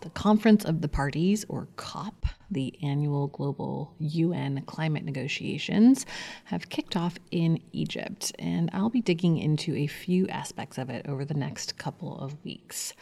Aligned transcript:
The 0.00 0.10
Conference 0.10 0.64
of 0.64 0.80
the 0.80 0.88
Parties, 0.88 1.44
or 1.48 1.68
COP, 1.76 2.24
the 2.50 2.74
annual 2.82 3.26
global 3.28 3.94
UN 3.98 4.62
climate 4.66 5.04
negotiations, 5.04 6.06
have 6.44 6.70
kicked 6.70 6.96
off 6.96 7.18
in 7.30 7.60
Egypt, 7.72 8.32
and 8.38 8.70
I'll 8.72 8.88
be 8.88 9.02
digging 9.02 9.36
into 9.36 9.74
a 9.76 9.86
few 9.86 10.26
aspects 10.28 10.78
of 10.78 10.88
it 10.88 11.06
over 11.06 11.26
the 11.26 11.34
next 11.34 11.76
couple 11.76 12.18
of 12.18 12.42
weeks. 12.44 12.94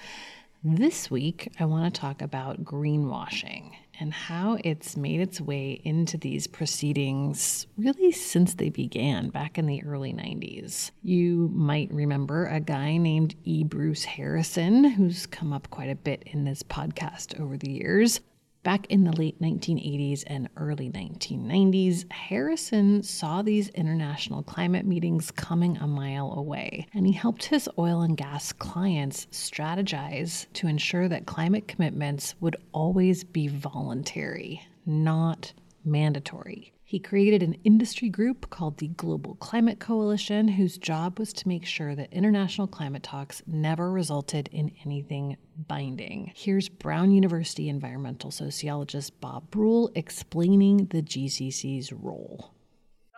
This 0.65 1.09
week, 1.09 1.53
I 1.61 1.67
want 1.67 1.95
to 1.95 2.01
talk 2.01 2.21
about 2.21 2.65
greenwashing 2.65 3.75
and 4.01 4.13
how 4.13 4.59
it's 4.65 4.97
made 4.97 5.21
its 5.21 5.41
way 5.41 5.81
into 5.85 6.17
these 6.17 6.47
proceedings 6.47 7.67
really 7.77 8.13
since 8.13 8.55
they 8.55 8.69
began 8.69 9.31
back 9.31 9.59
in 9.59 9.67
the 9.67 9.83
early 9.85 10.13
90s. 10.13 10.91
You 11.03 11.51
might 11.53 11.93
remember 11.93 12.47
a 12.47 12.61
guy 12.61 12.97
named 12.97 13.35
E. 13.45 13.65
Bruce 13.65 14.05
Harrison, 14.05 14.85
who's 14.85 15.27
come 15.27 15.53
up 15.53 15.71
quite 15.71 15.91
a 15.91 15.97
bit 15.97 16.23
in 16.27 16.45
this 16.45 16.63
podcast 16.63 17.41
over 17.41 17.57
the 17.57 17.71
years. 17.71 18.21
Back 18.65 18.87
in 18.89 19.05
the 19.05 19.13
late 19.13 19.41
1980s 19.41 20.25
and 20.27 20.49
early 20.57 20.91
1990s, 20.91 22.11
Harrison 22.13 23.03
saw 23.03 23.41
these 23.41 23.69
international 23.69 24.43
climate 24.43 24.85
meetings 24.85 25.31
coming 25.31 25.77
a 25.77 25.87
mile 25.87 26.35
away, 26.37 26.87
and 26.93 27.07
he 27.07 27.13
helped 27.13 27.45
his 27.45 27.69
oil 27.79 28.03
and 28.03 28.17
gas 28.17 28.53
clients 28.53 29.27
strategize 29.27 30.47
to 30.55 30.67
ensure 30.67 31.09
that 31.09 31.27
climate 31.27 31.69
commitments 31.69 32.35
would 32.41 32.57
always 32.73 33.25
be 33.25 33.47
voluntary, 33.49 34.61
not 34.85 35.53
mandatory. 35.85 36.73
He 36.89 37.01
created 37.01 37.43
an 37.43 37.59
industry 37.65 38.09
group 38.09 38.49
called 38.49 38.79
the 38.79 38.89
Global 38.89 39.35
Climate 39.35 39.79
Coalition, 39.79 40.49
whose 40.49 40.79
job 40.79 41.19
was 41.19 41.35
to 41.35 41.47
make 41.47 41.67
sure 41.67 41.95
that 41.95 42.11
international 42.15 42.67
climate 42.67 43.03
talks 43.03 43.43
never 43.47 43.93
resulted 43.93 44.49
in 44.53 44.73
anything 44.87 45.37
binding. 45.55 46.33
Here's 46.35 46.71
Brown 46.71 47.11
University 47.11 47.69
environmental 47.69 48.31
sociologist 48.31 49.21
Bob 49.21 49.51
Brulle 49.51 49.91
explaining 49.97 50.87
the 50.87 51.03
GCC's 51.03 51.93
role. 51.93 52.55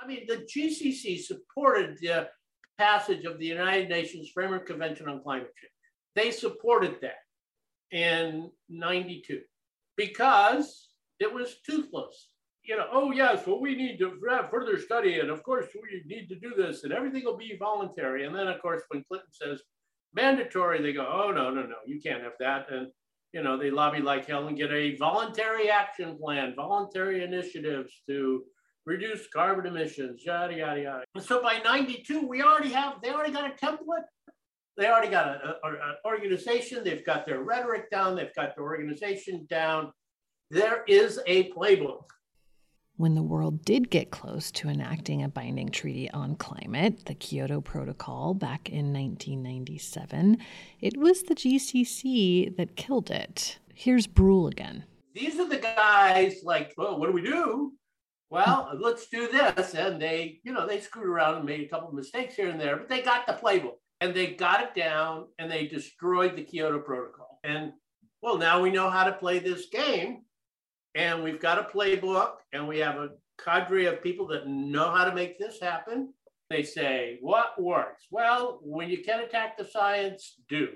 I 0.02 0.04
mean, 0.04 0.26
the 0.26 0.44
GCC 0.52 1.20
supported 1.20 1.96
the 2.00 2.28
passage 2.76 3.24
of 3.24 3.38
the 3.38 3.46
United 3.46 3.88
Nations 3.88 4.30
Framework 4.34 4.66
Convention 4.66 5.08
on 5.08 5.22
Climate 5.22 5.54
Change. 5.54 5.72
They 6.16 6.32
supported 6.32 6.96
that 7.02 7.20
in 7.96 8.50
92 8.68 9.42
because 9.96 10.88
it 11.20 11.32
was 11.32 11.58
toothless 11.64 12.29
you 12.64 12.76
know, 12.76 12.86
oh 12.92 13.10
yes, 13.10 13.46
well 13.46 13.60
we 13.60 13.74
need 13.74 13.98
to 13.98 14.18
have 14.28 14.50
further 14.50 14.78
study, 14.78 15.20
and 15.20 15.30
of 15.30 15.42
course 15.42 15.66
we 15.74 16.02
need 16.06 16.28
to 16.28 16.34
do 16.36 16.52
this, 16.56 16.84
and 16.84 16.92
everything 16.92 17.24
will 17.24 17.36
be 17.36 17.56
voluntary. 17.58 18.26
And 18.26 18.34
then 18.34 18.48
of 18.48 18.60
course 18.60 18.82
when 18.88 19.04
Clinton 19.08 19.30
says 19.32 19.62
mandatory, 20.14 20.82
they 20.82 20.92
go, 20.92 21.06
oh 21.10 21.30
no, 21.30 21.50
no, 21.50 21.62
no, 21.62 21.76
you 21.86 22.00
can't 22.00 22.22
have 22.22 22.32
that, 22.40 22.70
and 22.70 22.88
you 23.32 23.42
know 23.42 23.56
they 23.56 23.70
lobby 23.70 24.00
like 24.00 24.26
hell 24.26 24.48
and 24.48 24.56
get 24.56 24.70
a 24.72 24.96
voluntary 24.96 25.70
action 25.70 26.18
plan, 26.18 26.54
voluntary 26.54 27.24
initiatives 27.24 28.02
to 28.08 28.44
reduce 28.84 29.26
carbon 29.28 29.66
emissions, 29.66 30.22
yada 30.24 30.54
yada 30.54 30.80
yada. 30.80 31.04
And 31.14 31.24
so 31.24 31.42
by 31.42 31.58
'92, 31.64 32.26
we 32.26 32.42
already 32.42 32.72
have 32.72 33.00
they 33.02 33.10
already 33.10 33.32
got 33.32 33.50
a 33.50 33.54
template. 33.54 34.04
They 34.76 34.86
already 34.86 35.10
got 35.10 35.44
an 35.44 35.96
organization. 36.06 36.84
They've 36.84 37.04
got 37.04 37.26
their 37.26 37.42
rhetoric 37.42 37.90
down. 37.90 38.16
They've 38.16 38.34
got 38.34 38.54
their 38.54 38.64
organization 38.64 39.46
down. 39.50 39.92
There 40.50 40.84
is 40.86 41.20
a 41.26 41.50
playbook 41.50 42.04
when 43.00 43.14
the 43.14 43.22
world 43.22 43.64
did 43.64 43.88
get 43.88 44.10
close 44.10 44.50
to 44.50 44.68
enacting 44.68 45.22
a 45.22 45.28
binding 45.28 45.70
treaty 45.70 46.10
on 46.10 46.36
climate, 46.36 47.06
the 47.06 47.14
Kyoto 47.14 47.62
Protocol, 47.62 48.34
back 48.34 48.68
in 48.68 48.92
1997, 48.92 50.36
it 50.82 50.98
was 50.98 51.22
the 51.22 51.34
GCC 51.34 52.54
that 52.58 52.76
killed 52.76 53.10
it. 53.10 53.58
Here's 53.72 54.06
Brulle 54.06 54.48
again. 54.48 54.84
These 55.14 55.40
are 55.40 55.48
the 55.48 55.56
guys 55.56 56.42
like, 56.44 56.74
well, 56.76 57.00
what 57.00 57.06
do 57.06 57.14
we 57.14 57.22
do? 57.22 57.72
Well, 58.28 58.70
let's 58.78 59.08
do 59.08 59.28
this. 59.28 59.74
And 59.74 60.00
they, 60.00 60.40
you 60.44 60.52
know, 60.52 60.66
they 60.66 60.80
screwed 60.80 61.08
around 61.08 61.36
and 61.36 61.46
made 61.46 61.62
a 61.62 61.68
couple 61.68 61.88
of 61.88 61.94
mistakes 61.94 62.34
here 62.34 62.50
and 62.50 62.60
there, 62.60 62.76
but 62.76 62.90
they 62.90 63.00
got 63.00 63.26
the 63.26 63.32
playbook 63.32 63.78
and 64.02 64.14
they 64.14 64.34
got 64.34 64.62
it 64.62 64.74
down 64.74 65.28
and 65.38 65.50
they 65.50 65.66
destroyed 65.66 66.36
the 66.36 66.44
Kyoto 66.44 66.80
Protocol. 66.80 67.40
And 67.44 67.72
well, 68.20 68.36
now 68.36 68.60
we 68.60 68.70
know 68.70 68.90
how 68.90 69.04
to 69.04 69.12
play 69.12 69.38
this 69.38 69.68
game 69.72 70.24
and 70.94 71.22
we've 71.22 71.40
got 71.40 71.58
a 71.58 71.62
playbook 71.62 72.32
and 72.52 72.66
we 72.66 72.78
have 72.78 72.96
a 72.96 73.10
cadre 73.42 73.86
of 73.86 74.02
people 74.02 74.26
that 74.28 74.46
know 74.46 74.90
how 74.90 75.04
to 75.04 75.14
make 75.14 75.38
this 75.38 75.60
happen. 75.60 76.12
They 76.48 76.62
say, 76.62 77.18
what 77.20 77.60
works? 77.60 78.06
Well, 78.10 78.58
when 78.62 78.90
you 78.90 79.04
can 79.04 79.20
attack 79.20 79.56
the 79.56 79.64
science, 79.64 80.36
do. 80.48 80.68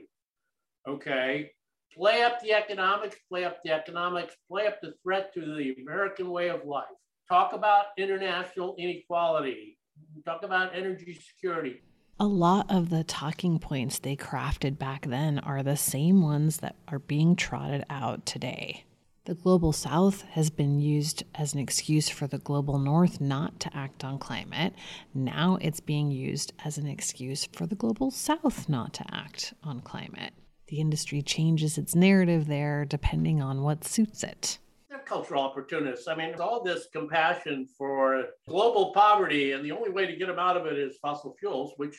Okay. 0.89 1.51
Play 1.97 2.23
up 2.23 2.41
the 2.41 2.53
economics, 2.53 3.17
play 3.29 3.45
up 3.45 3.59
the 3.65 3.73
economics, 3.73 4.35
play 4.49 4.67
up 4.67 4.81
the 4.81 4.95
threat 5.03 5.33
to 5.35 5.41
the 5.41 5.75
American 5.83 6.31
way 6.31 6.49
of 6.49 6.65
life. 6.65 6.85
Talk 7.29 7.53
about 7.53 7.87
international 7.97 8.75
inequality, 8.79 9.79
talk 10.25 10.43
about 10.43 10.75
energy 10.77 11.15
security. 11.15 11.81
A 12.21 12.27
lot 12.27 12.71
of 12.71 12.91
the 12.91 13.03
talking 13.03 13.59
points 13.59 13.99
they 13.99 14.15
crafted 14.15 14.79
back 14.79 15.07
then 15.07 15.39
are 15.41 15.63
the 15.63 15.77
same 15.77 16.23
ones 16.23 16.59
that 16.59 16.77
are 16.87 16.99
being 17.01 17.35
trotted 17.35 17.85
out 17.91 18.27
today. 18.27 18.85
The 19.27 19.35
global 19.35 19.73
south 19.73 20.21
has 20.33 20.51
been 20.51 20.79
used 20.79 21.23
as 21.35 21.55
an 21.55 21.59
excuse 21.59 22.11
for 22.11 22.27
the 22.27 22.37
global 22.37 22.79
north 22.79 23.23
not 23.23 23.59
to 23.61 23.75
act 23.75 24.05
on 24.05 24.19
climate. 24.19 24.75
Now 25.15 25.57
it's 25.63 25.81
being 25.81 26.11
used 26.11 26.53
as 26.63 26.77
an 26.77 26.87
excuse 26.87 27.47
for 27.47 27.67
the 27.67 27.75
global 27.75 28.11
south 28.11 28.69
not 28.69 28.93
to 28.95 29.05
act 29.11 29.55
on 29.63 29.81
climate. 29.81 30.35
The 30.69 30.79
industry 30.79 31.23
changes 31.23 31.79
its 31.79 31.95
narrative 31.95 32.49
there 32.49 32.85
depending 32.85 33.41
on 33.41 33.63
what 33.63 33.85
suits 33.85 34.23
it. 34.23 34.59
They're 34.91 34.99
cultural 34.99 35.43
opportunists. 35.43 36.07
I 36.07 36.15
mean, 36.15 36.35
all 36.39 36.63
this 36.63 36.89
compassion 36.93 37.67
for 37.79 38.25
global 38.47 38.93
poverty, 38.93 39.53
and 39.53 39.65
the 39.65 39.73
only 39.73 39.89
way 39.89 40.05
to 40.05 40.17
get 40.17 40.27
them 40.27 40.39
out 40.39 40.59
of 40.59 40.67
it 40.67 40.77
is 40.77 40.99
fossil 40.99 41.35
fuels, 41.41 41.73
which, 41.79 41.99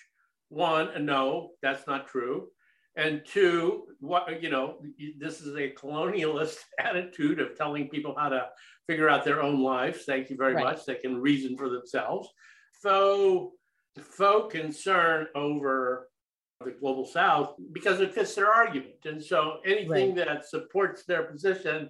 one, 0.49 0.89
and 0.89 1.07
no, 1.07 1.53
that's 1.63 1.87
not 1.87 2.07
true 2.07 2.49
and 2.97 3.21
two 3.25 3.83
what 3.99 4.41
you 4.41 4.49
know 4.49 4.77
this 5.17 5.41
is 5.41 5.55
a 5.55 5.71
colonialist 5.71 6.57
attitude 6.79 7.39
of 7.39 7.57
telling 7.57 7.89
people 7.89 8.15
how 8.17 8.29
to 8.29 8.47
figure 8.87 9.09
out 9.09 9.23
their 9.23 9.41
own 9.41 9.61
lives. 9.61 10.03
Thank 10.05 10.29
you 10.29 10.37
very 10.37 10.53
right. 10.53 10.63
much. 10.63 10.85
They 10.85 10.95
can 10.95 11.17
reason 11.17 11.57
for 11.57 11.69
themselves. 11.69 12.29
Faux 12.81 13.53
faux 13.99 14.53
concern 14.53 15.27
over 15.35 16.09
the 16.63 16.71
global 16.71 17.05
south 17.05 17.55
because 17.73 17.99
it 17.99 18.13
fits 18.13 18.35
their 18.35 18.51
argument. 18.51 18.95
And 19.05 19.23
so 19.23 19.59
anything 19.65 20.15
right. 20.15 20.27
that 20.27 20.45
supports 20.45 21.03
their 21.05 21.23
position 21.23 21.89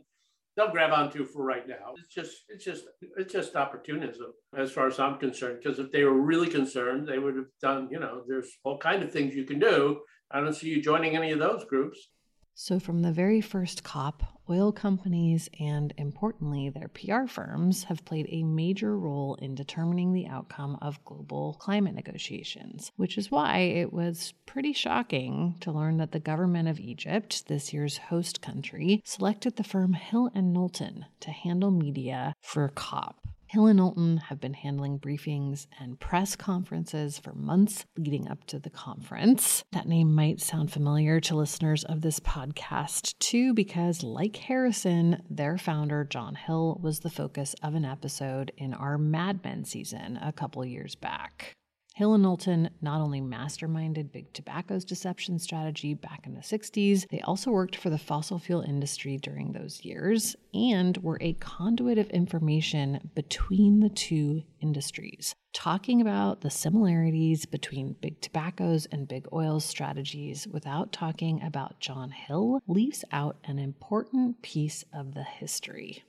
they'll 0.55 0.71
grab 0.71 0.91
onto 0.91 1.25
for 1.25 1.43
right 1.43 1.67
now. 1.67 1.93
It's 1.97 2.13
just 2.13 2.45
it's 2.49 2.63
just 2.63 2.85
it's 3.17 3.33
just 3.33 3.55
opportunism 3.55 4.33
as 4.57 4.71
far 4.71 4.87
as 4.87 4.99
i'm 4.99 5.17
concerned 5.17 5.59
because 5.61 5.79
if 5.79 5.91
they 5.91 6.03
were 6.03 6.21
really 6.21 6.49
concerned 6.49 7.07
they 7.07 7.19
would 7.19 7.35
have 7.35 7.47
done 7.61 7.89
you 7.91 7.99
know 7.99 8.23
there's 8.27 8.49
all 8.63 8.77
kind 8.77 9.03
of 9.03 9.11
things 9.11 9.35
you 9.35 9.43
can 9.43 9.59
do 9.59 9.99
I 10.31 10.39
don't 10.41 10.53
see 10.53 10.69
you 10.69 10.81
joining 10.81 11.15
any 11.15 11.31
of 11.31 11.39
those 11.39 11.65
groups. 11.65 12.09
So, 12.57 12.79
from 12.79 13.01
the 13.01 13.11
very 13.11 13.41
first 13.41 13.83
COP, 13.83 14.23
oil 14.49 14.71
companies 14.71 15.49
and 15.59 15.93
importantly, 15.97 16.69
their 16.69 16.87
PR 16.87 17.27
firms 17.27 17.83
have 17.85 18.05
played 18.05 18.27
a 18.29 18.43
major 18.43 18.97
role 18.97 19.35
in 19.35 19.55
determining 19.55 20.13
the 20.13 20.27
outcome 20.27 20.77
of 20.81 21.03
global 21.03 21.57
climate 21.59 21.95
negotiations, 21.95 22.93
which 22.95 23.17
is 23.17 23.29
why 23.29 23.57
it 23.57 23.91
was 23.91 24.33
pretty 24.45 24.71
shocking 24.71 25.55
to 25.59 25.71
learn 25.73 25.97
that 25.97 26.13
the 26.13 26.19
government 26.19 26.69
of 26.69 26.79
Egypt, 26.79 27.47
this 27.49 27.73
year's 27.73 27.97
host 27.97 28.41
country, 28.41 29.01
selected 29.03 29.57
the 29.57 29.63
firm 29.65 29.91
Hill 29.91 30.31
and 30.33 30.53
Knowlton 30.53 31.07
to 31.19 31.31
handle 31.31 31.71
media 31.71 32.35
for 32.39 32.69
COP. 32.69 33.27
Hill 33.47 33.67
and 33.67 33.77
Knowlton 33.77 34.17
have 34.17 34.39
been 34.39 34.53
handling 34.53 34.99
briefings 34.99 35.67
and 35.79 35.99
press 35.99 36.35
conferences 36.35 37.19
for 37.19 37.33
months 37.33 37.85
leading 37.97 38.27
up 38.27 38.43
to 38.47 38.59
the 38.59 38.69
conference. 38.69 39.63
That 39.71 39.87
name 39.87 40.13
might 40.13 40.41
sound 40.41 40.71
familiar 40.71 41.19
to 41.21 41.35
listeners 41.35 41.83
of 41.83 42.01
this 42.01 42.19
podcast 42.19 43.17
too, 43.19 43.53
because 43.53 44.03
like 44.03 44.35
Harrison, 44.35 45.21
their 45.29 45.57
founder, 45.57 46.03
John 46.03 46.35
Hill, 46.35 46.79
was 46.81 46.99
the 46.99 47.09
focus 47.09 47.55
of 47.61 47.75
an 47.75 47.85
episode 47.85 48.51
in 48.57 48.73
our 48.73 48.97
Mad 48.97 49.43
Men 49.43 49.63
season 49.63 50.17
a 50.21 50.33
couple 50.33 50.65
years 50.65 50.95
back. 50.95 51.55
Hill 51.95 52.13
and 52.13 52.23
Knowlton 52.23 52.69
not 52.81 52.99
only 52.99 53.21
masterminded 53.21 54.11
big 54.11 54.33
tobacco's 54.33 54.83
deception 54.83 55.39
strategy 55.39 55.93
back 55.93 56.27
in 56.27 56.33
the 56.33 56.41
60s, 56.41 57.07
they 57.07 57.21
also 57.21 57.51
worked 57.51 57.77
for 57.77 57.89
the 57.89 57.97
fossil 57.97 58.37
fuel 58.37 58.59
industry 58.59 59.15
during 59.15 59.53
those 59.53 59.85
years 59.85 60.35
and 60.53 60.97
were 60.97 61.17
a 61.21 61.31
conduit 61.35 61.97
of 61.97 62.09
information 62.09 63.11
between 63.15 63.79
the 63.79 63.87
two 63.87 64.43
industries, 64.59 65.33
talking 65.53 66.01
about 66.01 66.41
the 66.41 66.49
similarities 66.49 67.45
between 67.45 67.95
big 68.01 68.19
tobacco's 68.19 68.85
and 68.87 69.07
big 69.07 69.25
oil's 69.31 69.63
strategies 69.63 70.45
without 70.51 70.91
talking 70.91 71.41
about 71.41 71.79
John 71.79 72.11
Hill 72.11 72.59
leaves 72.67 73.05
out 73.13 73.37
an 73.45 73.57
important 73.57 74.41
piece 74.41 74.83
of 74.93 75.13
the 75.13 75.23
history. 75.23 76.03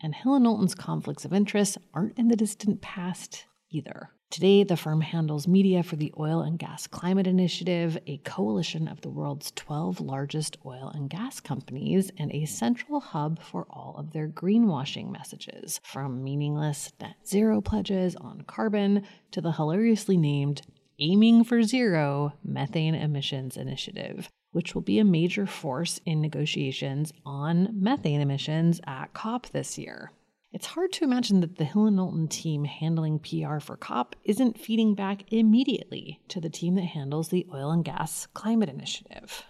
And 0.00 0.14
Hill 0.14 0.36
and 0.36 0.44
Knowlton's 0.44 0.76
conflicts 0.76 1.24
of 1.24 1.32
interest 1.32 1.78
aren't 1.92 2.16
in 2.16 2.28
the 2.28 2.36
distant 2.36 2.80
past 2.80 3.46
either. 3.72 4.10
Today, 4.30 4.62
the 4.62 4.76
firm 4.76 5.00
handles 5.00 5.48
media 5.48 5.82
for 5.82 5.96
the 5.96 6.14
Oil 6.16 6.42
and 6.42 6.56
Gas 6.56 6.86
Climate 6.86 7.26
Initiative, 7.26 7.98
a 8.06 8.18
coalition 8.18 8.86
of 8.86 9.00
the 9.00 9.10
world's 9.10 9.50
12 9.56 10.00
largest 10.00 10.56
oil 10.64 10.88
and 10.94 11.10
gas 11.10 11.40
companies, 11.40 12.12
and 12.16 12.30
a 12.30 12.44
central 12.44 13.00
hub 13.00 13.42
for 13.42 13.66
all 13.68 13.96
of 13.98 14.12
their 14.12 14.28
greenwashing 14.28 15.10
messages, 15.10 15.80
from 15.82 16.22
meaningless 16.22 16.92
net 17.00 17.16
zero 17.26 17.60
pledges 17.60 18.14
on 18.14 18.42
carbon 18.42 19.04
to 19.32 19.40
the 19.40 19.50
hilariously 19.50 20.16
named 20.16 20.62
Aiming 21.00 21.42
for 21.42 21.64
Zero 21.64 22.32
Methane 22.44 22.94
Emissions 22.94 23.56
Initiative, 23.56 24.28
which 24.52 24.76
will 24.76 24.82
be 24.82 25.00
a 25.00 25.04
major 25.04 25.44
force 25.44 26.00
in 26.06 26.20
negotiations 26.20 27.12
on 27.26 27.70
methane 27.72 28.20
emissions 28.20 28.80
at 28.86 29.12
COP 29.12 29.48
this 29.48 29.76
year. 29.76 30.12
It's 30.52 30.66
hard 30.66 30.92
to 30.94 31.04
imagine 31.04 31.40
that 31.40 31.56
the 31.58 31.64
Hill 31.64 31.86
and 31.86 31.94
Knowlton 31.94 32.26
team 32.26 32.64
handling 32.64 33.20
PR 33.20 33.60
for 33.60 33.76
COP 33.76 34.16
isn't 34.24 34.58
feeding 34.58 34.96
back 34.96 35.32
immediately 35.32 36.20
to 36.26 36.40
the 36.40 36.50
team 36.50 36.74
that 36.74 36.86
handles 36.86 37.28
the 37.28 37.46
Oil 37.54 37.70
and 37.70 37.84
Gas 37.84 38.26
Climate 38.34 38.68
Initiative. 38.68 39.44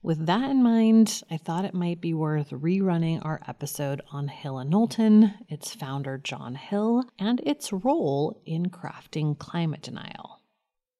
With 0.00 0.26
that 0.26 0.50
in 0.50 0.62
mind, 0.62 1.22
I 1.28 1.38
thought 1.38 1.64
it 1.64 1.74
might 1.74 2.00
be 2.00 2.14
worth 2.14 2.50
rerunning 2.50 3.24
our 3.24 3.40
episode 3.48 4.00
on 4.12 4.28
Hill 4.28 4.58
and 4.58 4.70
Knowlton, 4.70 5.34
its 5.48 5.74
founder 5.74 6.18
John 6.18 6.54
Hill, 6.54 7.04
and 7.18 7.40
its 7.40 7.72
role 7.72 8.40
in 8.46 8.66
crafting 8.66 9.36
climate 9.36 9.82
denial. 9.82 10.40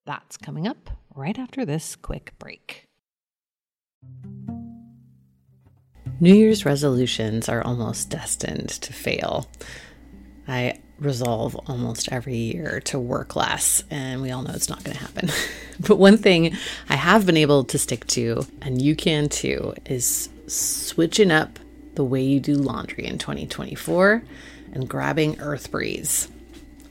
That's 0.05 0.37
coming 0.37 0.67
up 0.67 0.91
right 1.15 1.39
after 1.39 1.65
this 1.65 1.95
quick 1.95 2.33
break. 2.41 2.89
New 6.25 6.35
Year's 6.35 6.65
resolutions 6.65 7.51
are 7.51 7.63
almost 7.63 8.09
destined 8.09 8.71
to 8.71 8.95
fail. 8.95 9.47
I 10.49 10.81
resolve 10.99 11.55
almost 11.69 12.11
every 12.11 12.37
year 12.37 12.81
to 12.87 12.99
work 12.99 13.37
less, 13.37 13.85
and 13.91 14.23
we 14.23 14.31
all 14.31 14.41
know 14.41 14.55
it's 14.55 14.71
not 14.71 14.83
going 14.83 14.97
to 14.97 15.03
happen. 15.03 15.29
but 15.87 15.99
one 15.99 16.17
thing 16.17 16.57
I 16.89 16.97
have 16.97 17.27
been 17.27 17.37
able 17.37 17.65
to 17.65 17.79
stick 17.79 18.07
to, 18.07 18.47
and 18.63 18.81
you 18.81 18.97
can 18.97 19.29
too, 19.29 19.75
is 19.85 20.31
switching 20.47 21.31
up 21.31 21.59
the 21.95 22.05
way 22.05 22.23
you 22.23 22.41
do 22.41 22.55
laundry 22.55 23.05
in 23.05 23.19
2024 23.19 24.23
and 24.73 24.89
grabbing 24.89 25.39
Earth 25.41 25.71
Breeze. 25.71 26.29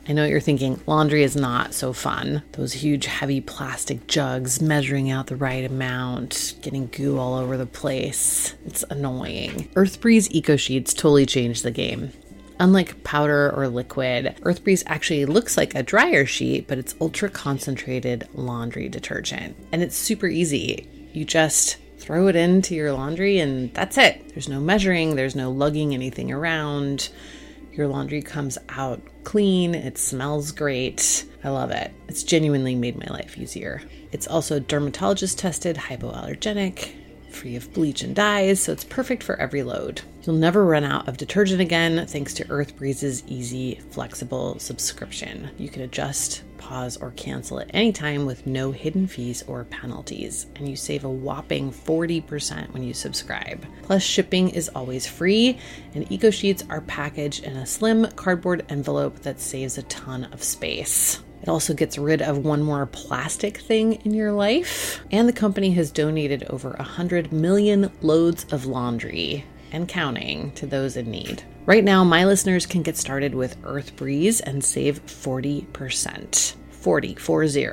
I 0.05 0.11
know 0.11 0.23
what 0.23 0.31
you're 0.31 0.41
thinking 0.41 0.81
laundry 0.85 1.23
is 1.23 1.37
not 1.37 1.73
so 1.73 1.93
fun. 1.93 2.43
Those 2.53 2.73
huge, 2.73 3.05
heavy 3.05 3.39
plastic 3.39 4.05
jugs 4.07 4.61
measuring 4.61 5.09
out 5.09 5.27
the 5.27 5.37
right 5.37 5.63
amount, 5.63 6.55
getting 6.61 6.87
goo 6.87 7.17
all 7.17 7.35
over 7.35 7.55
the 7.55 7.65
place. 7.65 8.53
It's 8.65 8.83
annoying. 8.89 9.69
Earthbreeze 9.75 10.29
Eco 10.31 10.57
Sheets 10.57 10.93
totally 10.93 11.25
changed 11.25 11.63
the 11.63 11.71
game. 11.71 12.11
Unlike 12.59 13.05
powder 13.05 13.49
or 13.55 13.69
liquid, 13.69 14.35
Earthbreeze 14.41 14.83
actually 14.87 15.25
looks 15.25 15.55
like 15.55 15.73
a 15.73 15.83
dryer 15.83 16.25
sheet, 16.25 16.67
but 16.67 16.77
it's 16.77 16.95
ultra 16.99 17.29
concentrated 17.29 18.27
laundry 18.33 18.89
detergent. 18.89 19.55
And 19.71 19.81
it's 19.81 19.95
super 19.95 20.27
easy. 20.27 20.87
You 21.13 21.23
just 21.23 21.77
throw 21.97 22.27
it 22.27 22.35
into 22.35 22.75
your 22.75 22.91
laundry 22.91 23.39
and 23.39 23.73
that's 23.73 23.97
it. 23.97 24.29
There's 24.29 24.49
no 24.49 24.59
measuring, 24.59 25.15
there's 25.15 25.35
no 25.35 25.49
lugging 25.49 25.93
anything 25.93 26.29
around. 26.29 27.09
Your 27.71 27.87
laundry 27.87 28.21
comes 28.21 28.57
out 28.67 29.01
clean, 29.23 29.75
it 29.75 29.97
smells 29.97 30.51
great. 30.51 31.25
I 31.43 31.49
love 31.49 31.71
it. 31.71 31.91
It's 32.07 32.23
genuinely 32.23 32.75
made 32.75 32.97
my 32.97 33.13
life 33.13 33.37
easier. 33.37 33.81
It's 34.11 34.27
also 34.27 34.59
dermatologist 34.59 35.39
tested, 35.39 35.75
hypoallergenic, 35.75 36.93
free 37.31 37.55
of 37.55 37.73
bleach 37.73 38.01
and 38.03 38.15
dyes, 38.15 38.61
so 38.61 38.71
it's 38.71 38.83
perfect 38.83 39.23
for 39.23 39.35
every 39.37 39.63
load. 39.63 40.01
You'll 40.25 40.37
never 40.37 40.63
run 40.63 40.85
out 40.85 41.09
of 41.09 41.17
detergent 41.17 41.59
again 41.59 42.07
thanks 42.07 42.33
to 42.35 42.49
Earth 42.49 42.77
Breeze's 42.77 43.25
easy, 43.27 43.81
flexible 43.89 44.57
subscription. 44.57 45.49
You 45.57 45.67
can 45.67 45.81
adjust, 45.81 46.43
pause, 46.57 46.95
or 46.95 47.11
cancel 47.11 47.59
at 47.59 47.69
any 47.73 47.91
time 47.91 48.25
with 48.25 48.47
no 48.47 48.71
hidden 48.71 49.05
fees 49.05 49.43
or 49.47 49.65
penalties, 49.65 50.47
and 50.55 50.69
you 50.69 50.77
save 50.77 51.03
a 51.03 51.09
whopping 51.09 51.73
40% 51.73 52.71
when 52.71 52.83
you 52.83 52.93
subscribe. 52.93 53.65
Plus, 53.81 54.01
shipping 54.01 54.47
is 54.47 54.69
always 54.69 55.05
free, 55.05 55.57
and 55.93 56.09
Eco 56.09 56.29
Sheets 56.29 56.63
are 56.69 56.79
packaged 56.79 57.43
in 57.43 57.57
a 57.57 57.65
slim 57.65 58.09
cardboard 58.11 58.65
envelope 58.69 59.19
that 59.23 59.41
saves 59.41 59.77
a 59.77 59.83
ton 59.83 60.23
of 60.31 60.41
space. 60.41 61.21
It 61.41 61.49
also 61.49 61.73
gets 61.73 61.97
rid 61.97 62.21
of 62.21 62.37
one 62.37 62.63
more 62.63 62.85
plastic 62.85 63.57
thing 63.57 63.95
in 64.05 64.13
your 64.13 64.31
life. 64.31 65.03
And 65.11 65.27
the 65.27 65.33
company 65.33 65.71
has 65.71 65.91
donated 65.91 66.45
over 66.45 66.69
100 66.69 67.33
million 67.33 67.91
loads 68.01 68.45
of 68.45 68.65
laundry 68.65 69.43
and 69.73 69.87
counting 69.87 70.51
to 70.53 70.65
those 70.65 70.95
in 70.95 71.11
need. 71.11 71.43
Right 71.65 71.83
now, 71.83 72.03
my 72.03 72.25
listeners 72.25 72.65
can 72.65 72.81
get 72.83 72.97
started 72.97 73.35
with 73.35 73.57
Earth 73.63 73.95
Breeze 73.95 74.41
and 74.41 74.63
save 74.63 75.05
40%. 75.05 76.55
40, 76.71 77.15
40. 77.15 77.67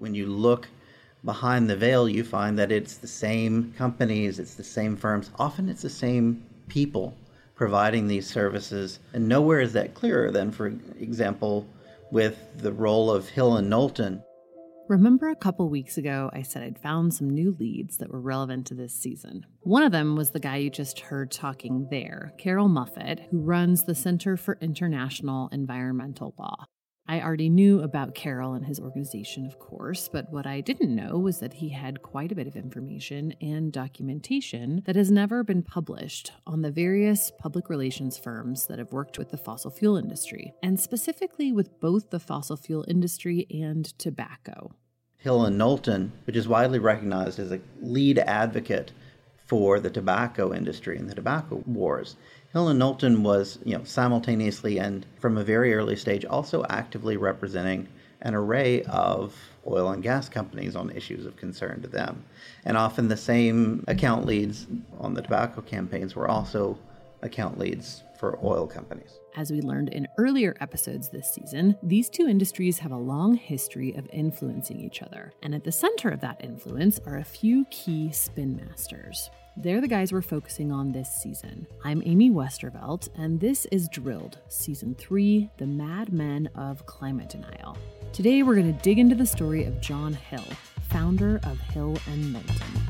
When 0.00 0.14
you 0.14 0.24
look 0.24 0.66
behind 1.26 1.68
the 1.68 1.76
veil, 1.76 2.08
you 2.08 2.24
find 2.24 2.58
that 2.58 2.72
it's 2.72 2.96
the 2.96 3.06
same 3.06 3.74
companies, 3.76 4.38
it's 4.38 4.54
the 4.54 4.64
same 4.64 4.96
firms, 4.96 5.30
often 5.38 5.68
it's 5.68 5.82
the 5.82 5.90
same 5.90 6.42
people 6.68 7.14
providing 7.54 8.08
these 8.08 8.26
services. 8.26 9.00
And 9.12 9.28
nowhere 9.28 9.60
is 9.60 9.74
that 9.74 9.92
clearer 9.92 10.30
than, 10.30 10.52
for 10.52 10.68
example, 10.98 11.66
with 12.10 12.38
the 12.56 12.72
role 12.72 13.10
of 13.10 13.28
Hill 13.28 13.56
and 13.56 13.68
Knowlton. 13.68 14.22
Remember 14.88 15.28
a 15.28 15.36
couple 15.36 15.68
weeks 15.68 15.98
ago, 15.98 16.30
I 16.32 16.40
said 16.40 16.62
I'd 16.62 16.78
found 16.78 17.12
some 17.12 17.28
new 17.28 17.54
leads 17.60 17.98
that 17.98 18.10
were 18.10 18.22
relevant 18.22 18.66
to 18.68 18.74
this 18.74 18.94
season. 18.94 19.44
One 19.60 19.82
of 19.82 19.92
them 19.92 20.16
was 20.16 20.30
the 20.30 20.40
guy 20.40 20.56
you 20.56 20.70
just 20.70 20.98
heard 20.98 21.30
talking 21.30 21.88
there, 21.90 22.32
Carroll 22.38 22.70
Muffett, 22.70 23.28
who 23.28 23.42
runs 23.42 23.84
the 23.84 23.94
Center 23.94 24.38
for 24.38 24.56
International 24.62 25.50
Environmental 25.52 26.34
Law. 26.38 26.64
I 27.10 27.22
already 27.22 27.48
knew 27.48 27.80
about 27.80 28.14
Carroll 28.14 28.54
and 28.54 28.64
his 28.64 28.78
organization, 28.78 29.44
of 29.44 29.58
course, 29.58 30.08
but 30.08 30.30
what 30.30 30.46
I 30.46 30.60
didn't 30.60 30.94
know 30.94 31.18
was 31.18 31.40
that 31.40 31.54
he 31.54 31.70
had 31.70 32.02
quite 32.02 32.30
a 32.30 32.36
bit 32.36 32.46
of 32.46 32.54
information 32.54 33.34
and 33.40 33.72
documentation 33.72 34.84
that 34.86 34.94
has 34.94 35.10
never 35.10 35.42
been 35.42 35.64
published 35.64 36.30
on 36.46 36.62
the 36.62 36.70
various 36.70 37.32
public 37.36 37.68
relations 37.68 38.16
firms 38.16 38.68
that 38.68 38.78
have 38.78 38.92
worked 38.92 39.18
with 39.18 39.32
the 39.32 39.36
fossil 39.36 39.72
fuel 39.72 39.96
industry, 39.96 40.54
and 40.62 40.78
specifically 40.78 41.50
with 41.50 41.80
both 41.80 42.10
the 42.10 42.20
fossil 42.20 42.56
fuel 42.56 42.84
industry 42.86 43.44
and 43.50 43.86
tobacco. 43.98 44.70
Hill 45.16 45.44
and 45.44 45.58
Knowlton, 45.58 46.12
which 46.28 46.36
is 46.36 46.46
widely 46.46 46.78
recognized 46.78 47.40
as 47.40 47.50
a 47.50 47.58
lead 47.80 48.20
advocate 48.20 48.92
for 49.50 49.80
the 49.80 49.90
tobacco 49.90 50.54
industry 50.54 50.96
and 50.96 51.10
the 51.10 51.14
tobacco 51.14 51.60
wars. 51.66 52.14
And 52.54 52.78
Knowlton 52.78 53.24
was, 53.24 53.58
you 53.64 53.76
know, 53.76 53.82
simultaneously 53.82 54.78
and 54.78 55.04
from 55.18 55.36
a 55.36 55.42
very 55.42 55.74
early 55.74 55.96
stage 55.96 56.24
also 56.24 56.64
actively 56.70 57.16
representing 57.16 57.88
an 58.20 58.36
array 58.36 58.84
of 58.84 59.34
oil 59.66 59.90
and 59.90 60.04
gas 60.04 60.28
companies 60.28 60.76
on 60.76 60.90
issues 60.90 61.26
of 61.26 61.36
concern 61.36 61.82
to 61.82 61.88
them. 61.88 62.24
And 62.64 62.76
often 62.76 63.08
the 63.08 63.16
same 63.16 63.84
account 63.88 64.24
leads 64.24 64.68
on 65.00 65.14
the 65.14 65.22
tobacco 65.22 65.62
campaigns 65.62 66.14
were 66.14 66.28
also 66.28 66.78
account 67.22 67.58
leads 67.58 68.04
for 68.20 68.38
oil 68.44 68.68
companies. 68.68 69.18
As 69.34 69.50
we 69.50 69.62
learned 69.62 69.88
in 69.88 70.06
earlier 70.16 70.56
episodes 70.60 71.08
this 71.08 71.34
season, 71.34 71.76
these 71.82 72.08
two 72.08 72.28
industries 72.28 72.78
have 72.78 72.92
a 72.92 72.96
long 72.96 73.34
history 73.34 73.94
of 73.94 74.06
influencing 74.12 74.78
each 74.78 75.02
other. 75.02 75.32
And 75.42 75.56
at 75.56 75.64
the 75.64 75.72
center 75.72 76.08
of 76.10 76.20
that 76.20 76.44
influence 76.44 77.00
are 77.04 77.16
a 77.16 77.24
few 77.24 77.64
key 77.70 78.12
spin 78.12 78.56
masters. 78.56 79.28
They're 79.56 79.80
the 79.80 79.88
guys 79.88 80.12
we're 80.12 80.22
focusing 80.22 80.70
on 80.70 80.92
this 80.92 81.12
season. 81.12 81.66
I'm 81.84 82.02
Amy 82.06 82.30
Westervelt, 82.30 83.08
and 83.18 83.40
this 83.40 83.66
is 83.72 83.88
Drilled, 83.88 84.38
Season 84.48 84.94
3 84.94 85.50
The 85.58 85.66
Mad 85.66 86.12
Men 86.12 86.48
of 86.54 86.86
Climate 86.86 87.28
Denial. 87.28 87.76
Today, 88.12 88.42
we're 88.44 88.54
going 88.54 88.72
to 88.72 88.82
dig 88.82 89.00
into 89.00 89.16
the 89.16 89.26
story 89.26 89.64
of 89.64 89.80
John 89.80 90.12
Hill, 90.12 90.44
founder 90.88 91.40
of 91.42 91.58
Hill 91.58 91.98
and 92.06 92.32
Knowlton. 92.32 92.80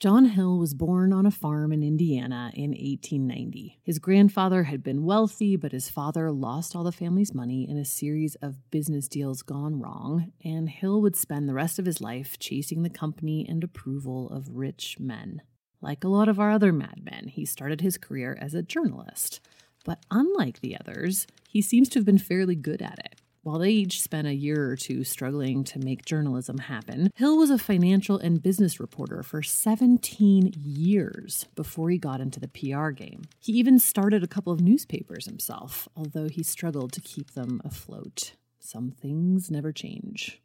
John 0.00 0.26
Hill 0.26 0.60
was 0.60 0.74
born 0.74 1.12
on 1.12 1.26
a 1.26 1.30
farm 1.32 1.72
in 1.72 1.82
Indiana 1.82 2.52
in 2.54 2.70
1890. 2.70 3.80
His 3.82 3.98
grandfather 3.98 4.62
had 4.62 4.80
been 4.80 5.04
wealthy, 5.04 5.56
but 5.56 5.72
his 5.72 5.90
father 5.90 6.30
lost 6.30 6.76
all 6.76 6.84
the 6.84 6.92
family's 6.92 7.34
money 7.34 7.68
in 7.68 7.76
a 7.76 7.84
series 7.84 8.36
of 8.36 8.70
business 8.70 9.08
deals 9.08 9.42
gone 9.42 9.80
wrong, 9.80 10.32
and 10.44 10.68
Hill 10.68 11.02
would 11.02 11.16
spend 11.16 11.48
the 11.48 11.54
rest 11.54 11.80
of 11.80 11.84
his 11.84 12.00
life 12.00 12.38
chasing 12.38 12.84
the 12.84 12.90
company 12.90 13.44
and 13.48 13.64
approval 13.64 14.30
of 14.30 14.56
rich 14.56 15.00
men. 15.00 15.42
Like 15.80 16.04
a 16.04 16.08
lot 16.08 16.28
of 16.28 16.38
our 16.38 16.52
other 16.52 16.72
madmen, 16.72 17.26
he 17.26 17.44
started 17.44 17.80
his 17.80 17.98
career 17.98 18.38
as 18.40 18.54
a 18.54 18.62
journalist. 18.62 19.40
But 19.84 19.98
unlike 20.12 20.60
the 20.60 20.78
others, 20.78 21.26
he 21.48 21.60
seems 21.60 21.88
to 21.88 21.98
have 21.98 22.06
been 22.06 22.18
fairly 22.18 22.54
good 22.54 22.82
at 22.82 23.00
it. 23.00 23.20
While 23.48 23.60
they 23.60 23.70
each 23.70 24.02
spent 24.02 24.28
a 24.28 24.34
year 24.34 24.70
or 24.70 24.76
two 24.76 25.04
struggling 25.04 25.64
to 25.64 25.78
make 25.78 26.04
journalism 26.04 26.58
happen, 26.58 27.10
Hill 27.14 27.38
was 27.38 27.48
a 27.48 27.56
financial 27.56 28.18
and 28.18 28.42
business 28.42 28.78
reporter 28.78 29.22
for 29.22 29.42
17 29.42 30.52
years 30.54 31.46
before 31.54 31.88
he 31.88 31.96
got 31.96 32.20
into 32.20 32.40
the 32.40 32.48
PR 32.48 32.90
game. 32.90 33.22
He 33.40 33.52
even 33.54 33.78
started 33.78 34.22
a 34.22 34.26
couple 34.26 34.52
of 34.52 34.60
newspapers 34.60 35.24
himself, 35.24 35.88
although 35.96 36.28
he 36.28 36.42
struggled 36.42 36.92
to 36.92 37.00
keep 37.00 37.30
them 37.30 37.62
afloat. 37.64 38.32
Some 38.58 38.90
things 38.90 39.50
never 39.50 39.72
change. 39.72 40.42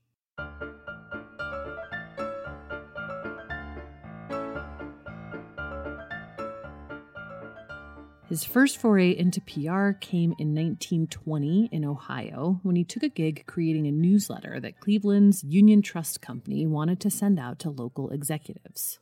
His 8.33 8.43
first 8.43 8.79
foray 8.79 9.15
into 9.15 9.41
PR 9.41 9.91
came 9.91 10.33
in 10.39 10.55
1920 10.55 11.69
in 11.71 11.85
Ohio 11.85 12.59
when 12.63 12.75
he 12.75 12.83
took 12.83 13.03
a 13.03 13.07
gig 13.07 13.43
creating 13.45 13.85
a 13.85 13.91
newsletter 13.91 14.59
that 14.59 14.79
Cleveland's 14.79 15.43
Union 15.43 15.83
Trust 15.83 16.19
Company 16.19 16.65
wanted 16.65 16.99
to 17.01 17.11
send 17.11 17.39
out 17.39 17.59
to 17.59 17.69
local 17.69 18.09
executives. 18.09 18.97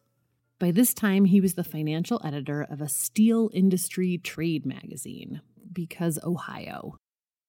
By 0.60 0.72
this 0.72 0.94
time, 0.94 1.24
he 1.24 1.40
was 1.40 1.54
the 1.54 1.64
financial 1.64 2.20
editor 2.26 2.62
of 2.62 2.82
a 2.82 2.90
steel 2.90 3.50
industry 3.54 4.18
trade 4.18 4.66
magazine, 4.66 5.40
because 5.72 6.20
Ohio. 6.26 6.98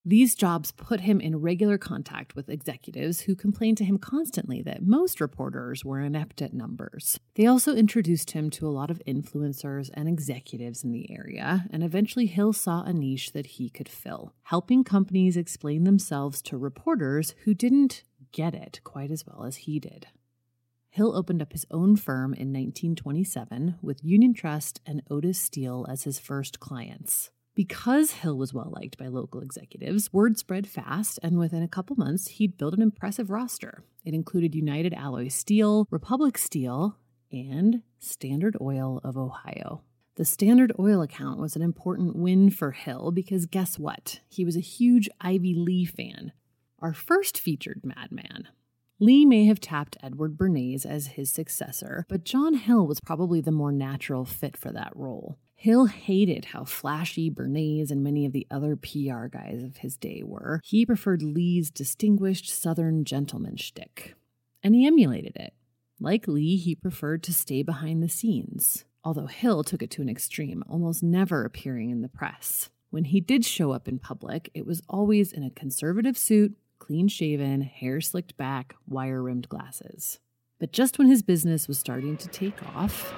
These 0.05 0.35
jobs 0.35 0.73
put 0.73 1.03
him 1.03 1.21
in 1.21 1.37
regular 1.41 1.79
contact 1.79 2.35
with 2.35 2.49
executives 2.49 3.21
who 3.21 3.37
complained 3.37 3.79
to 3.79 3.85
him 3.85 3.99
constantly 3.99 4.61
that 4.63 4.85
most 4.85 5.21
reporters 5.21 5.85
were 5.85 6.01
inept 6.01 6.43
at 6.43 6.53
numbers. 6.53 7.21
They 7.37 7.47
also 7.47 7.77
introduced 7.77 8.33
him 8.33 8.51
to 8.51 8.67
a 8.67 8.71
lot 8.71 8.91
of 8.91 9.01
influencers 9.07 9.91
and 9.95 10.09
executives 10.09 10.83
in 10.83 10.91
the 10.91 11.09
area, 11.13 11.67
and 11.71 11.85
eventually 11.85 12.27
Hill 12.27 12.53
saw 12.53 12.83
a 12.83 12.93
niche 12.93 13.33
that 13.33 13.47
he 13.47 13.71
could 13.71 13.89
fill, 13.89 14.35
helping 14.43 14.83
companies 14.83 15.37
explain 15.37 15.85
themselves 15.85 16.43
to 16.43 16.59
reporters 16.59 17.37
who 17.45 17.55
didn't 17.55 18.03
get 18.33 18.55
it 18.55 18.81
quite 18.83 19.13
as 19.13 19.25
well 19.25 19.45
as 19.45 19.57
he 19.57 19.79
did. 19.79 20.09
Hill 20.91 21.15
opened 21.15 21.41
up 21.41 21.53
his 21.53 21.65
own 21.71 21.95
firm 21.95 22.35
in 22.35 22.49
1927 22.53 23.77
with 23.81 24.05
Union 24.05 24.35
Trust 24.35 24.81
and 24.85 25.01
Otis 25.09 25.39
Steel 25.39 25.87
as 25.89 26.03
his 26.03 26.19
first 26.19 26.59
clients. 26.59 27.31
Because 27.55 28.13
Hill 28.13 28.39
was 28.39 28.55
well 28.55 28.73
liked 28.75 28.97
by 28.97 29.09
local 29.09 29.43
executives, 29.43 30.11
word 30.11 30.39
spread 30.39 30.67
fast, 30.67 31.19
and 31.23 31.39
within 31.39 31.63
a 31.63 31.69
couple 31.69 31.97
months, 31.97 32.29
he'd 32.29 32.57
built 32.57 32.73
an 32.73 32.81
impressive 32.81 33.29
roster. 33.29 33.85
It 34.05 34.15
included 34.15 34.55
United 34.55 34.95
Alloy 34.95 35.29
Steel, 35.29 35.87
Republic 35.91 36.39
Steel, 36.39 36.97
and 37.31 37.83
Standard 37.99 38.57
Oil 38.59 39.01
of 39.05 39.19
Ohio. 39.19 39.83
The 40.17 40.25
Standard 40.25 40.73
Oil 40.79 41.03
account 41.03 41.41
was 41.41 41.55
an 41.55 41.63
important 41.63 42.17
win 42.17 42.51
for 42.51 42.73
Hill 42.73 43.11
because 43.11 43.45
guess 43.47 43.79
what? 43.79 44.21
He 44.29 44.45
was 44.45 44.57
a 44.57 44.61
huge 44.61 45.09
Ivy 45.21 45.55
Lee 45.55 45.85
fan. 45.85 46.33
Our 46.81 46.95
first 46.95 47.39
featured 47.39 47.83
madman. 47.85 48.49
Lee 48.99 49.27
may 49.27 49.47
have 49.47 49.61
tapped 49.61 49.97
Edward 50.03 50.37
Bernays 50.39 50.87
as 50.87 51.09
his 51.09 51.31
successor, 51.31 52.07
but 52.09 52.25
John 52.25 52.55
Hill 52.55 52.87
was 52.87 53.01
probably 53.01 53.41
the 53.41 53.51
more 53.51 53.73
natural 53.73 54.25
fit 54.25 54.57
for 54.57 54.71
that 54.73 54.93
role. 54.95 55.39
Hill 55.63 55.87
hated 55.87 56.47
how 56.47 56.65
flashy 56.65 57.31
Bernays 57.31 57.93
and 57.93 58.03
many 58.03 58.27
of 58.27 58.33
the 58.33 58.49
other 58.51 58.75
PR 58.75 59.27
guys 59.27 59.63
of 59.63 59.77
his 59.77 59.97
day 59.97 60.25
were. 60.25 60.61
He 60.65 60.85
preferred 60.85 61.23
Lee's 61.23 61.71
distinguished 61.71 62.51
Southern 62.51 63.05
gentleman 63.05 63.55
shtick, 63.57 64.17
and 64.65 64.75
he 64.75 64.89
emulated 64.89 65.37
it. 65.37 65.55
Like 66.01 66.27
Lee, 66.27 66.57
he 66.57 66.75
preferred 66.75 67.23
to 67.23 67.33
stay 67.33 67.63
behind 67.63 68.03
the 68.03 68.09
scenes, 68.09 68.87
although 69.05 69.29
Hill 69.29 69.63
took 69.63 69.85
it 69.85 69.91
to 69.93 70.03
an 70.03 70.09
extreme, 70.09 70.65
almost 70.69 71.01
never 71.01 71.45
appearing 71.45 71.91
in 71.91 72.03
the 72.03 72.09
press. 72.09 72.69
When 72.91 73.05
he 73.05 73.21
did 73.21 73.45
show 73.45 73.71
up 73.71 73.87
in 73.87 74.01
public, 74.01 74.51
it 74.55 74.67
was 74.67 74.83
always 74.89 75.33
in 75.33 75.45
a 75.45 75.51
conservative 75.51 76.19
suit, 76.19 76.57
clean 76.81 77.07
shaven, 77.07 77.61
hair 77.61 78.01
slicked 78.01 78.37
back, 78.37 78.75
wire 78.89 79.23
rimmed 79.23 79.49
glasses. 79.49 80.19
But 80.59 80.73
just 80.73 80.99
when 80.99 81.07
his 81.07 81.23
business 81.23 81.69
was 81.69 81.79
starting 81.79 82.17
to 82.17 82.27
take 82.27 82.61
off, 82.75 83.15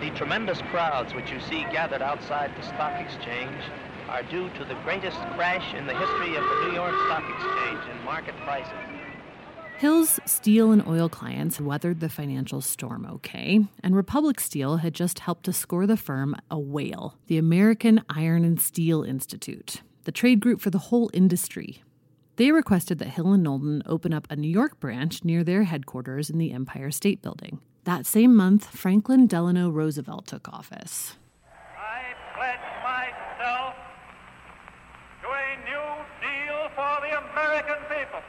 the 0.00 0.10
tremendous 0.10 0.60
crowds 0.70 1.14
which 1.14 1.30
you 1.30 1.40
see 1.40 1.62
gathered 1.72 2.02
outside 2.02 2.50
the 2.56 2.62
stock 2.62 3.00
exchange 3.00 3.62
are 4.08 4.22
due 4.24 4.50
to 4.50 4.64
the 4.64 4.74
greatest 4.84 5.16
crash 5.34 5.74
in 5.74 5.86
the 5.86 5.94
history 5.94 6.36
of 6.36 6.44
the 6.44 6.66
New 6.66 6.74
York 6.74 6.94
Stock 7.06 7.24
Exchange 7.28 7.80
in 7.90 8.04
market 8.04 8.34
prices. 8.44 8.72
Hill's 9.78 10.20
steel 10.24 10.72
and 10.72 10.86
oil 10.86 11.08
clients 11.08 11.60
weathered 11.60 12.00
the 12.00 12.08
financial 12.08 12.60
storm 12.60 13.06
okay, 13.10 13.60
and 13.82 13.94
Republic 13.94 14.40
Steel 14.40 14.78
had 14.78 14.94
just 14.94 15.18
helped 15.18 15.44
to 15.44 15.52
score 15.52 15.86
the 15.86 15.98
firm 15.98 16.34
a 16.50 16.58
whale, 16.58 17.18
the 17.26 17.36
American 17.36 18.02
Iron 18.08 18.44
and 18.44 18.60
Steel 18.60 19.02
Institute, 19.02 19.82
the 20.04 20.12
trade 20.12 20.40
group 20.40 20.60
for 20.60 20.70
the 20.70 20.78
whole 20.78 21.10
industry. 21.12 21.82
They 22.36 22.52
requested 22.52 22.98
that 23.00 23.08
Hill 23.08 23.32
and 23.32 23.42
Knowlton 23.42 23.82
open 23.86 24.14
up 24.14 24.26
a 24.30 24.36
New 24.36 24.48
York 24.48 24.78
branch 24.78 25.24
near 25.24 25.42
their 25.42 25.64
headquarters 25.64 26.30
in 26.30 26.38
the 26.38 26.52
Empire 26.52 26.90
State 26.90 27.20
Building. 27.22 27.60
That 27.86 28.04
same 28.04 28.34
month, 28.34 28.66
Franklin 28.66 29.28
Delano 29.28 29.70
Roosevelt 29.70 30.26
took 30.26 30.48
office. 30.48 31.14
I 31.78 32.02
pledge 32.34 32.58
myself 32.82 33.76
to 35.22 35.28
a 35.28 35.54
new 35.64 35.86
deal 36.20 36.68
for 36.74 37.00
the 37.00 37.16
American 37.30 37.76
people. 37.88 38.22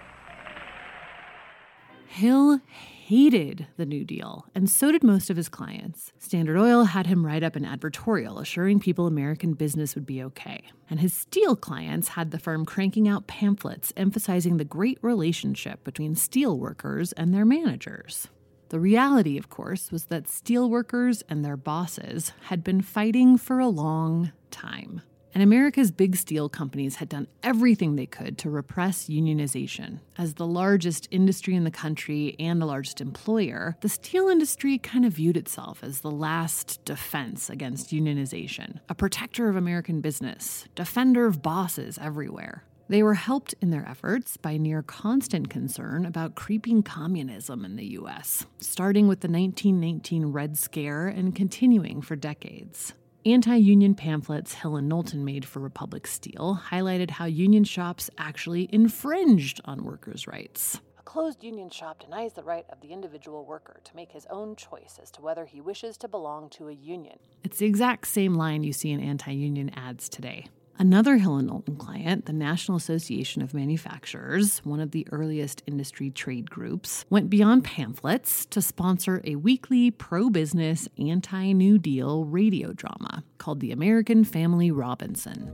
Hill 2.05 2.61
hated 2.69 3.65
the 3.77 3.87
New 3.87 4.05
Deal, 4.05 4.45
and 4.53 4.69
so 4.69 4.91
did 4.91 5.03
most 5.03 5.31
of 5.31 5.37
his 5.37 5.49
clients. 5.49 6.13
Standard 6.19 6.59
Oil 6.59 6.83
had 6.83 7.07
him 7.07 7.25
write 7.25 7.41
up 7.41 7.55
an 7.55 7.65
advertorial 7.65 8.39
assuring 8.39 8.79
people 8.79 9.07
American 9.07 9.53
business 9.53 9.95
would 9.95 10.05
be 10.05 10.21
okay. 10.21 10.65
And 10.87 10.99
his 10.99 11.15
steel 11.15 11.55
clients 11.55 12.09
had 12.09 12.29
the 12.29 12.37
firm 12.37 12.63
cranking 12.63 13.07
out 13.07 13.25
pamphlets 13.25 13.91
emphasizing 13.97 14.57
the 14.57 14.65
great 14.65 14.99
relationship 15.01 15.83
between 15.83 16.13
steel 16.13 16.59
workers 16.59 17.11
and 17.13 17.33
their 17.33 17.45
managers. 17.45 18.27
The 18.69 18.79
reality, 18.79 19.38
of 19.38 19.50
course, 19.50 19.91
was 19.91 20.05
that 20.05 20.25
steelworkers 20.25 21.24
and 21.29 21.43
their 21.43 21.57
bosses 21.57 22.33
had 22.43 22.63
been 22.63 22.81
fighting 22.81 23.38
for 23.38 23.59
a 23.59 23.67
long 23.67 24.31
time. 24.51 25.01
And 25.33 25.43
America's 25.43 25.91
big 25.91 26.15
steel 26.15 26.50
companies 26.50 26.95
had 26.95 27.09
done 27.09 27.27
everything 27.43 27.95
they 27.95 28.07
could 28.07 28.38
to 28.39 28.50
repress 28.50 29.05
unionization. 29.05 30.00
As 30.17 30.33
the 30.33 30.47
largest 30.47 31.07
industry 31.12 31.53
in 31.53 31.63
the 31.63 31.71
country 31.71 32.36
and 32.39 32.59
the 32.59 32.65
largest 32.65 33.01
employer, 33.01 33.77
the 33.81 33.89
steel 33.89 34.29
industry 34.29 34.79
kind 34.79 35.05
of 35.05 35.13
viewed 35.13 35.38
itself 35.38 35.83
as 35.83 36.01
the 36.01 36.12
last 36.12 36.83
defense 36.86 37.50
against 37.50 37.91
unionization, 37.91 38.79
a 38.89 38.95
protector 38.95 39.47
of 39.47 39.55
American 39.55 40.01
business, 40.01 40.65
defender 40.75 41.27
of 41.27 41.41
bosses 41.41 42.00
everywhere. 42.01 42.63
They 42.89 43.03
were 43.03 43.15
helped 43.15 43.53
in 43.62 43.70
their 43.70 43.86
efforts 43.88 44.38
by 44.38 44.56
near 44.56 44.82
constant 44.82 45.50
concern 45.50 46.06
about 46.06 46.36
creeping 46.36 46.84
communism 46.84 47.65
in 47.65 47.75
the 47.75 47.98
US, 48.00 48.46
starting 48.60 49.10
with 49.10 49.20
the 49.20 49.27
1919 49.27 50.27
Red 50.27 50.58
Scare 50.58 51.08
and 51.08 51.36
continuing 51.36 52.01
for 52.01 52.15
decades. 52.15 52.94
Anti 53.25 53.58
union 53.58 53.94
pamphlets 53.94 54.53
Hill 54.53 54.77
and 54.77 54.88
Knowlton 54.88 55.25
made 55.25 55.44
for 55.44 55.60
Republic 55.60 56.08
Steel 56.08 56.62
highlighted 56.70 57.10
how 57.10 57.25
union 57.25 57.65
shops 57.65 58.10
actually 58.17 58.70
infringed 58.72 59.60
on 59.65 59.84
workers' 59.84 60.25
rights. 60.25 60.79
A 60.98 61.03
closed 61.03 61.44
union 61.44 61.70
shop 61.70 62.00
denies 62.00 62.34
the 62.34 62.44
right 62.44 62.65
of 62.70 62.79
the 62.79 62.94
individual 62.94 63.44
worker 63.44 63.82
to 63.84 63.96
make 63.98 64.13
his 64.13 64.25
own 64.29 64.56
choice 64.56 64.98
as 65.03 65.12
to 65.12 65.22
whether 65.22 65.44
he 65.44 65.60
wishes 65.60 65.98
to 65.98 66.08
belong 66.08 66.50
to 66.51 66.70
a 66.70 66.74
union. 66.74 67.20
It's 67.44 67.58
the 67.58 67.65
exact 67.65 68.08
same 68.08 68.36
line 68.36 68.63
you 68.63 68.72
see 68.72 68.91
in 68.91 69.01
anti 69.01 69.34
union 69.34 69.72
ads 69.75 70.08
today. 70.08 70.48
Another 70.79 71.17
Hill 71.17 71.38
and 71.38 71.48
Knowlton 71.48 71.77
client, 71.77 72.25
the 72.25 72.34
National 72.34 72.77
Association 72.77 73.41
of 73.41 73.51
Manufacturers, 73.51 74.60
one 74.60 74.79
of 74.79 74.91
the 74.91 75.07
earliest 75.12 75.63
industry 75.65 76.12
trade 76.12 76.51
groups, 76.51 77.03
went 77.10 77.31
beyond 77.31 77.63
pamphlets 77.63 78.46
to 78.46 78.62
sponsor 78.62 79.19
a 79.24 79.38
weekly 79.38 79.89
pro 79.89 80.29
business, 80.29 80.88
anti 81.00 81.51
New 81.53 81.79
Deal 81.79 82.25
radio 82.25 82.74
drama 82.74 83.24
called 83.39 83.60
The 83.60 83.72
American 83.72 84.24
Family 84.24 84.69
Robinson. 84.69 85.51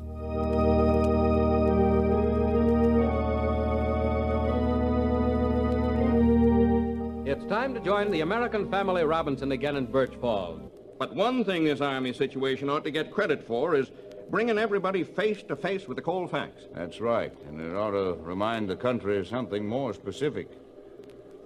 It's 7.25 7.46
time 7.46 7.74
to 7.75 7.80
join 7.80 8.12
the 8.12 8.20
American 8.20 8.70
Family 8.70 9.06
Robinson 9.06 9.53
again 9.53 9.77
in 9.77 9.86
Birch 9.86 10.15
Falls. 10.20 10.70
But 11.00 11.15
one 11.15 11.44
thing 11.44 11.65
this 11.65 11.82
Army 11.82 12.13
situation 12.13 12.70
ought 12.70 12.84
to 12.84 12.92
get 12.92 13.12
credit 13.12 13.46
for 13.46 13.75
is 13.75 13.92
bringing 14.34 14.58
everybody 14.58 15.04
face 15.04 15.44
to 15.44 15.56
face 15.56 15.88
with 15.88 15.96
the 15.96 16.02
cold 16.02 16.32
facts. 16.32 16.63
That's 16.74 17.00
right, 17.00 17.32
and 17.48 17.62
it 17.62 17.75
ought 17.75 17.92
to 17.92 18.18
remind 18.20 18.68
the 18.68 18.75
country 18.75 19.20
of 19.20 19.28
something 19.28 19.63
more 19.63 19.94
specific. 19.94 20.50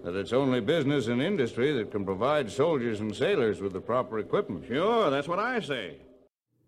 That 0.06 0.16
it's 0.16 0.32
only 0.32 0.62
business 0.62 1.08
and 1.08 1.22
industry 1.22 1.74
that 1.74 1.92
can 1.92 2.06
provide 2.06 2.50
soldiers 2.50 3.02
and 3.02 3.14
sailors 3.14 3.60
with 3.60 3.74
the 3.74 3.82
proper 3.82 4.20
equipment. 4.20 4.68
Sure, 4.70 5.10
that's 5.10 5.28
what 5.28 5.38
I 5.38 5.60
say. 5.60 5.98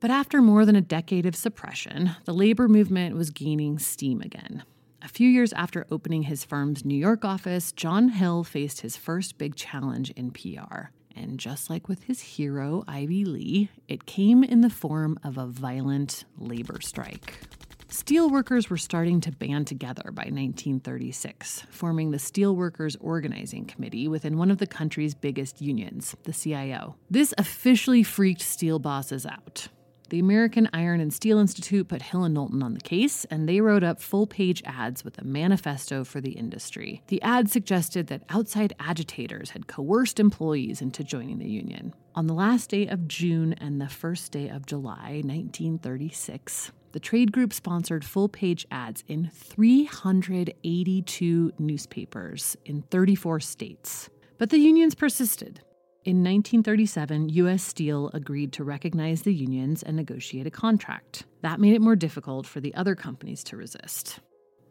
But 0.01 0.11
after 0.11 0.41
more 0.41 0.65
than 0.65 0.75
a 0.75 0.81
decade 0.81 1.25
of 1.25 1.37
suppression, 1.37 2.11
the 2.25 2.33
labor 2.33 2.67
movement 2.67 3.15
was 3.15 3.29
gaining 3.29 3.79
steam 3.79 4.19
again. 4.19 4.63
A 5.01 5.07
few 5.07 5.29
years 5.29 5.53
after 5.53 5.87
opening 5.89 6.23
his 6.23 6.43
firm's 6.43 6.83
New 6.83 6.99
York 6.99 7.23
office, 7.23 7.71
John 7.71 8.09
Hill 8.09 8.43
faced 8.43 8.81
his 8.81 8.97
first 8.97 9.37
big 9.37 9.55
challenge 9.55 10.11
in 10.17 10.31
PR. 10.31 10.89
And 11.19 11.37
just 11.37 11.69
like 11.69 11.89
with 11.89 12.03
his 12.03 12.21
hero, 12.21 12.85
Ivy 12.87 13.25
Lee, 13.25 13.69
it 13.89 14.05
came 14.05 14.41
in 14.41 14.61
the 14.61 14.69
form 14.69 15.19
of 15.21 15.37
a 15.37 15.45
violent 15.45 16.23
labor 16.37 16.79
strike. 16.81 17.41
Steelworkers 17.89 18.69
were 18.69 18.77
starting 18.77 19.19
to 19.21 19.31
band 19.31 19.67
together 19.67 20.11
by 20.13 20.23
1936, 20.23 21.63
forming 21.69 22.11
the 22.11 22.17
Steelworkers 22.17 22.95
Organizing 23.01 23.65
Committee 23.65 24.07
within 24.07 24.37
one 24.37 24.49
of 24.49 24.59
the 24.59 24.67
country's 24.67 25.13
biggest 25.13 25.61
unions, 25.61 26.15
the 26.23 26.31
CIO. 26.31 26.95
This 27.09 27.33
officially 27.37 28.03
freaked 28.03 28.41
steel 28.41 28.79
bosses 28.79 29.25
out. 29.25 29.67
The 30.09 30.19
American 30.19 30.67
Iron 30.73 30.99
and 31.01 31.13
Steel 31.13 31.37
Institute 31.37 31.87
put 31.87 32.01
Hill 32.01 32.23
and 32.23 32.33
Knowlton 32.33 32.63
on 32.63 32.73
the 32.73 32.79
case, 32.79 33.25
and 33.25 33.47
they 33.47 33.61
wrote 33.61 33.83
up 33.83 34.01
full 34.01 34.25
page 34.25 34.63
ads 34.65 35.05
with 35.05 35.19
a 35.19 35.23
manifesto 35.23 36.03
for 36.03 36.19
the 36.19 36.31
industry. 36.31 37.03
The 37.09 37.21
ad 37.21 37.51
suggested 37.51 38.07
that 38.07 38.23
outside 38.27 38.73
agitators 38.79 39.51
had 39.51 39.67
coerced 39.67 40.19
employees 40.19 40.81
into 40.81 41.03
joining 41.03 41.37
the 41.37 41.47
union. 41.47 41.93
On 42.15 42.25
the 42.25 42.33
last 42.33 42.71
day 42.71 42.87
of 42.87 43.07
June 43.07 43.53
and 43.53 43.79
the 43.79 43.87
first 43.87 44.31
day 44.31 44.49
of 44.49 44.65
July 44.65 45.21
1936, 45.23 46.71
the 46.91 46.99
trade 46.99 47.31
group 47.31 47.53
sponsored 47.53 48.03
full 48.03 48.29
page 48.29 48.65
ads 48.71 49.03
in 49.07 49.29
382 49.31 51.53
newspapers 51.59 52.57
in 52.65 52.81
34 52.89 53.41
states. 53.41 54.09
But 54.39 54.49
the 54.49 54.57
unions 54.57 54.95
persisted. 54.95 55.61
In 56.05 56.23
1937, 56.23 57.27
U.S. 57.27 57.61
Steel 57.61 58.09
agreed 58.13 58.53
to 58.53 58.63
recognize 58.63 59.23
the 59.23 59.33
unions 59.33 59.83
and 59.83 59.97
negotiate 59.97 60.47
a 60.47 60.51
contract. 60.51 61.25
That 61.41 61.59
made 61.59 61.73
it 61.73 61.81
more 61.81 61.97
difficult 61.97 62.47
for 62.47 62.61
the 62.61 62.73
other 62.73 62.95
companies 62.95 63.43
to 63.45 63.57
resist. 63.57 64.21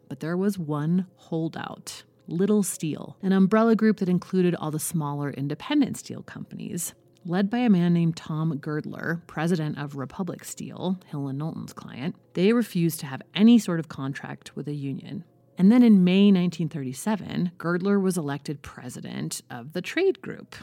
But 0.07 0.21
there 0.21 0.35
was 0.35 0.57
one 0.57 1.05
holdout 1.17 2.01
Little 2.27 2.63
Steel, 2.63 3.15
an 3.21 3.31
umbrella 3.31 3.75
group 3.75 3.97
that 3.97 4.09
included 4.09 4.55
all 4.55 4.71
the 4.71 4.79
smaller 4.79 5.29
independent 5.29 5.97
steel 5.97 6.23
companies. 6.23 6.95
Led 7.23 7.51
by 7.51 7.59
a 7.59 7.69
man 7.69 7.93
named 7.93 8.17
Tom 8.17 8.57
Girdler, 8.57 9.21
president 9.27 9.77
of 9.77 9.97
Republic 9.97 10.43
Steel, 10.43 10.99
Hill 11.07 11.27
and 11.27 11.37
Knowlton's 11.37 11.73
client, 11.73 12.15
they 12.33 12.53
refused 12.53 12.99
to 13.01 13.05
have 13.05 13.21
any 13.35 13.59
sort 13.59 13.79
of 13.79 13.87
contract 13.87 14.55
with 14.55 14.67
a 14.67 14.73
union. 14.73 15.23
And 15.59 15.71
then 15.71 15.83
in 15.83 16.03
May 16.03 16.31
1937, 16.31 17.51
Girdler 17.59 17.99
was 17.99 18.17
elected 18.17 18.63
president 18.63 19.41
of 19.51 19.73
the 19.73 19.81
trade 19.81 20.21
group, 20.21 20.55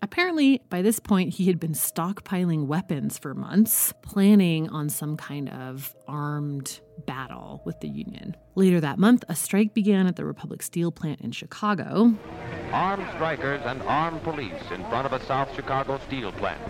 Apparently, 0.00 0.62
by 0.70 0.82
this 0.82 1.00
point, 1.00 1.34
he 1.34 1.46
had 1.46 1.58
been 1.58 1.72
stockpiling 1.72 2.66
weapons 2.66 3.18
for 3.18 3.34
months, 3.34 3.92
planning 4.02 4.68
on 4.68 4.88
some 4.88 5.16
kind 5.16 5.48
of 5.48 5.94
armed 6.06 6.80
battle 7.06 7.62
with 7.64 7.80
the 7.80 7.88
Union. 7.88 8.36
Later 8.54 8.80
that 8.80 8.98
month, 8.98 9.24
a 9.28 9.34
strike 9.34 9.74
began 9.74 10.06
at 10.06 10.16
the 10.16 10.24
Republic 10.24 10.62
Steel 10.62 10.92
plant 10.92 11.20
in 11.20 11.32
Chicago. 11.32 12.14
Armed 12.72 13.06
strikers 13.14 13.60
and 13.64 13.82
armed 13.82 14.22
police 14.22 14.62
in 14.72 14.84
front 14.84 15.06
of 15.06 15.12
a 15.12 15.24
South 15.24 15.54
Chicago 15.54 15.98
steel 16.06 16.32
plant. 16.32 16.60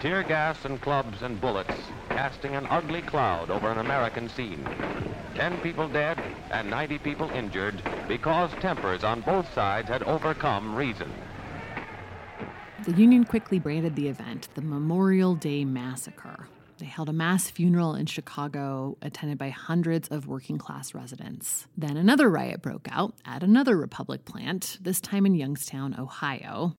Tear 0.00 0.22
gas 0.22 0.64
and 0.64 0.80
clubs 0.80 1.20
and 1.22 1.38
bullets 1.40 1.74
casting 2.08 2.54
an 2.54 2.66
ugly 2.70 3.02
cloud 3.02 3.50
over 3.50 3.70
an 3.70 3.78
American 3.78 4.28
scene. 4.30 4.66
Ten 5.34 5.58
people 5.60 5.88
dead 5.88 6.20
and 6.50 6.68
90 6.68 6.98
people 6.98 7.30
injured 7.30 7.82
because 8.08 8.50
tempers 8.60 9.04
on 9.04 9.20
both 9.20 9.52
sides 9.54 9.88
had 9.88 10.02
overcome 10.02 10.74
reason. 10.74 11.10
The 12.84 12.92
Union 12.92 13.24
quickly 13.24 13.58
branded 13.58 13.94
the 13.94 14.08
event 14.08 14.48
the 14.54 14.62
Memorial 14.62 15.34
Day 15.34 15.64
Massacre. 15.64 16.48
They 16.78 16.86
held 16.86 17.10
a 17.10 17.12
mass 17.12 17.50
funeral 17.50 17.94
in 17.94 18.06
Chicago, 18.06 18.96
attended 19.02 19.36
by 19.36 19.50
hundreds 19.50 20.08
of 20.08 20.26
working 20.26 20.56
class 20.56 20.94
residents. 20.94 21.66
Then 21.76 21.98
another 21.98 22.30
riot 22.30 22.62
broke 22.62 22.88
out 22.90 23.14
at 23.26 23.42
another 23.42 23.76
Republic 23.76 24.24
plant, 24.24 24.78
this 24.80 24.98
time 24.98 25.26
in 25.26 25.34
Youngstown, 25.34 25.94
Ohio. 25.98 26.74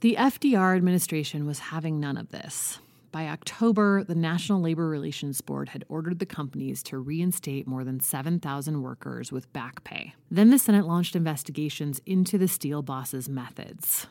The 0.00 0.16
FDR 0.18 0.76
administration 0.76 1.46
was 1.46 1.58
having 1.58 1.98
none 1.98 2.18
of 2.18 2.28
this. 2.28 2.78
By 3.10 3.28
October, 3.28 4.04
the 4.04 4.14
National 4.14 4.60
Labor 4.60 4.88
Relations 4.88 5.40
Board 5.40 5.70
had 5.70 5.84
ordered 5.88 6.18
the 6.18 6.26
companies 6.26 6.82
to 6.84 6.98
reinstate 6.98 7.66
more 7.66 7.82
than 7.82 8.00
7,000 8.00 8.82
workers 8.82 9.32
with 9.32 9.50
back 9.52 9.82
pay. 9.82 10.14
Then 10.30 10.50
the 10.50 10.58
Senate 10.58 10.86
launched 10.86 11.16
investigations 11.16 12.00
into 12.04 12.36
the 12.36 12.48
steel 12.48 12.82
boss's 12.82 13.28
methods. 13.28 14.08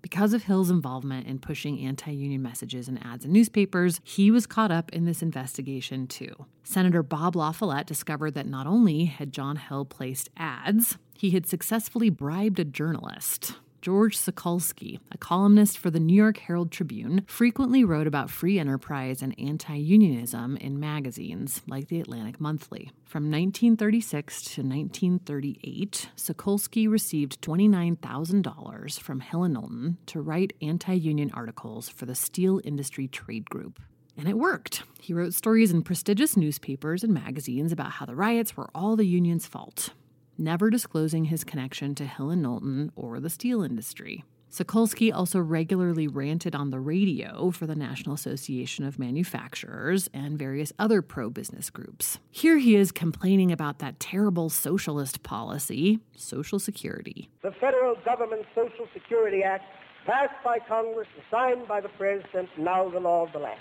Because 0.00 0.32
of 0.32 0.44
Hill's 0.44 0.70
involvement 0.70 1.26
in 1.26 1.40
pushing 1.40 1.80
anti 1.80 2.12
union 2.12 2.40
messages 2.40 2.86
and 2.86 3.04
ads 3.04 3.24
in 3.24 3.32
newspapers, 3.32 4.00
he 4.04 4.30
was 4.30 4.46
caught 4.46 4.70
up 4.70 4.92
in 4.92 5.04
this 5.04 5.20
investigation 5.20 6.06
too. 6.06 6.46
Senator 6.62 7.02
Bob 7.02 7.34
La 7.34 7.50
Follette 7.50 7.88
discovered 7.88 8.34
that 8.34 8.46
not 8.46 8.68
only 8.68 9.06
had 9.06 9.32
John 9.32 9.56
Hill 9.56 9.84
placed 9.84 10.30
ads, 10.36 10.98
he 11.18 11.30
had 11.30 11.46
successfully 11.46 12.10
bribed 12.10 12.60
a 12.60 12.64
journalist. 12.64 13.54
George 13.82 14.18
Sokolsky, 14.18 14.98
a 15.12 15.18
columnist 15.18 15.78
for 15.78 15.90
the 15.90 16.00
New 16.00 16.14
York 16.14 16.38
Herald 16.38 16.70
Tribune, 16.70 17.22
frequently 17.26 17.84
wrote 17.84 18.06
about 18.06 18.30
free 18.30 18.58
enterprise 18.58 19.22
and 19.22 19.34
anti 19.38 19.76
unionism 19.76 20.56
in 20.56 20.80
magazines 20.80 21.62
like 21.66 21.88
the 21.88 22.00
Atlantic 22.00 22.40
Monthly. 22.40 22.90
From 23.04 23.24
1936 23.24 24.42
to 24.42 24.62
1938, 24.62 26.10
Sokolsky 26.16 26.88
received 26.88 27.40
$29,000 27.42 29.00
from 29.00 29.20
Hill 29.20 29.44
and 29.44 29.54
Knowlton 29.54 29.98
to 30.06 30.20
write 30.20 30.52
anti 30.60 30.94
union 30.94 31.30
articles 31.34 31.88
for 31.88 32.06
the 32.06 32.14
Steel 32.14 32.60
Industry 32.64 33.08
Trade 33.08 33.48
Group. 33.50 33.80
And 34.18 34.28
it 34.28 34.38
worked. 34.38 34.82
He 35.00 35.12
wrote 35.12 35.34
stories 35.34 35.70
in 35.70 35.82
prestigious 35.82 36.36
newspapers 36.36 37.04
and 37.04 37.12
magazines 37.12 37.70
about 37.70 37.92
how 37.92 38.06
the 38.06 38.16
riots 38.16 38.56
were 38.56 38.70
all 38.74 38.96
the 38.96 39.06
union's 39.06 39.46
fault, 39.46 39.90
never 40.38 40.70
disclosing 40.70 41.26
his 41.26 41.44
connection 41.44 41.94
to 41.96 42.06
Hill 42.06 42.30
and 42.30 42.42
Knowlton 42.42 42.92
or 42.96 43.20
the 43.20 43.30
steel 43.30 43.62
industry. 43.62 44.24
Sokolsky 44.50 45.12
also 45.12 45.38
regularly 45.38 46.06
ranted 46.06 46.54
on 46.54 46.70
the 46.70 46.80
radio 46.80 47.50
for 47.50 47.66
the 47.66 47.74
National 47.74 48.14
Association 48.14 48.84
of 48.84 48.98
Manufacturers 48.98 50.08
and 50.14 50.38
various 50.38 50.72
other 50.78 51.02
pro 51.02 51.28
business 51.28 51.68
groups. 51.68 52.18
Here 52.30 52.56
he 52.56 52.76
is 52.76 52.92
complaining 52.92 53.52
about 53.52 53.80
that 53.80 54.00
terrible 54.00 54.48
socialist 54.48 55.22
policy, 55.22 55.98
Social 56.16 56.58
Security. 56.58 57.28
The 57.42 57.52
federal 57.52 57.96
government 58.04 58.46
Social 58.54 58.88
Security 58.94 59.42
Act, 59.42 59.64
passed 60.06 60.42
by 60.44 60.58
Congress, 60.60 61.08
and 61.14 61.24
signed 61.30 61.68
by 61.68 61.80
the 61.80 61.90
President, 61.90 62.48
now 62.56 62.88
the 62.88 63.00
law 63.00 63.26
of 63.26 63.32
the 63.32 63.40
land. 63.40 63.60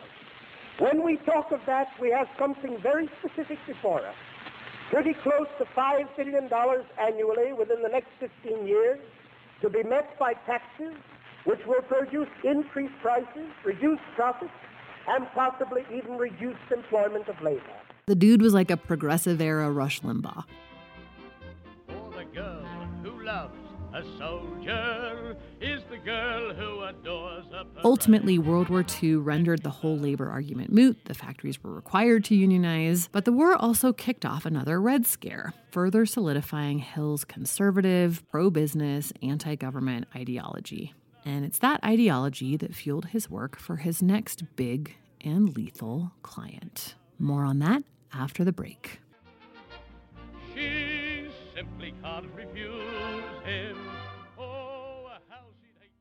When 0.80 1.04
we 1.04 1.18
talk 1.18 1.52
of 1.52 1.62
that, 1.66 1.88
we 2.00 2.12
have 2.12 2.28
something 2.38 2.80
very 2.82 3.10
specific 3.20 3.58
before 3.66 4.06
us. 4.06 4.16
Pretty 4.92 5.14
close 5.24 5.48
to 5.58 5.66
$5 5.66 6.08
billion 6.16 6.50
annually 7.00 7.54
within 7.54 7.82
the 7.82 7.90
next 7.90 8.10
15 8.20 8.68
years 8.68 9.00
to 9.62 9.70
be 9.70 9.84
met 9.84 10.18
by 10.20 10.34
taxes 10.46 10.94
which 11.46 11.60
will 11.66 11.82
produce 11.84 12.28
increased 12.44 12.94
prices, 13.02 13.50
reduced 13.64 14.02
profits, 14.16 14.52
and 15.08 15.28
possibly 15.34 15.86
even 15.94 16.18
reduced 16.18 16.60
employment 16.72 17.28
of 17.28 17.40
labor. 17.42 17.62
The 18.08 18.16
dude 18.16 18.42
was 18.42 18.54
like 18.54 18.72
a 18.72 18.78
progressive 18.78 19.40
era 19.40 19.72
Rush 19.72 20.02
Limbaugh. 20.02 20.44
Ultimately, 27.84 28.38
World 28.38 28.70
War 28.70 28.86
II 29.02 29.16
rendered 29.18 29.64
the 29.64 29.70
whole 29.70 29.98
labor 29.98 30.30
argument 30.30 30.72
moot. 30.72 31.06
The 31.06 31.14
factories 31.14 31.64
were 31.64 31.74
required 31.74 32.26
to 32.26 32.36
unionize, 32.36 33.08
but 33.12 33.26
the 33.26 33.32
war 33.32 33.56
also 33.56 33.94
kicked 33.94 34.26
off 34.26 34.46
another 34.46 34.82
Red 34.82 35.06
Scare, 35.06 35.54
further 35.72 36.06
solidifying 36.06 36.80
Hill's 36.80 37.24
conservative, 37.24 38.24
pro 38.30 38.50
business, 38.50 39.14
anti 39.22 39.56
government 39.56 40.08
ideology. 40.16 40.94
And 41.24 41.44
it's 41.46 41.60
that 41.60 41.84
ideology 41.84 42.56
that 42.58 42.76
fueled 42.76 43.08
his 43.08 43.30
work 43.30 43.58
for 43.58 43.78
his 43.78 44.02
next 44.04 44.44
big 44.56 44.96
and 45.22 45.56
lethal 45.56 46.12
client. 46.22 46.96
More 47.18 47.46
on 47.46 47.60
that 47.60 47.84
after 48.14 48.44
the 48.44 48.52
break. 48.52 49.00
She 50.54 51.28
simply 51.56 51.94
can't 52.04 52.28
refuse 52.36 53.25
him. 53.46 53.78
Oh, 54.40 55.08
how 55.30 55.46
she'd 55.62 55.76
hate 55.80 55.92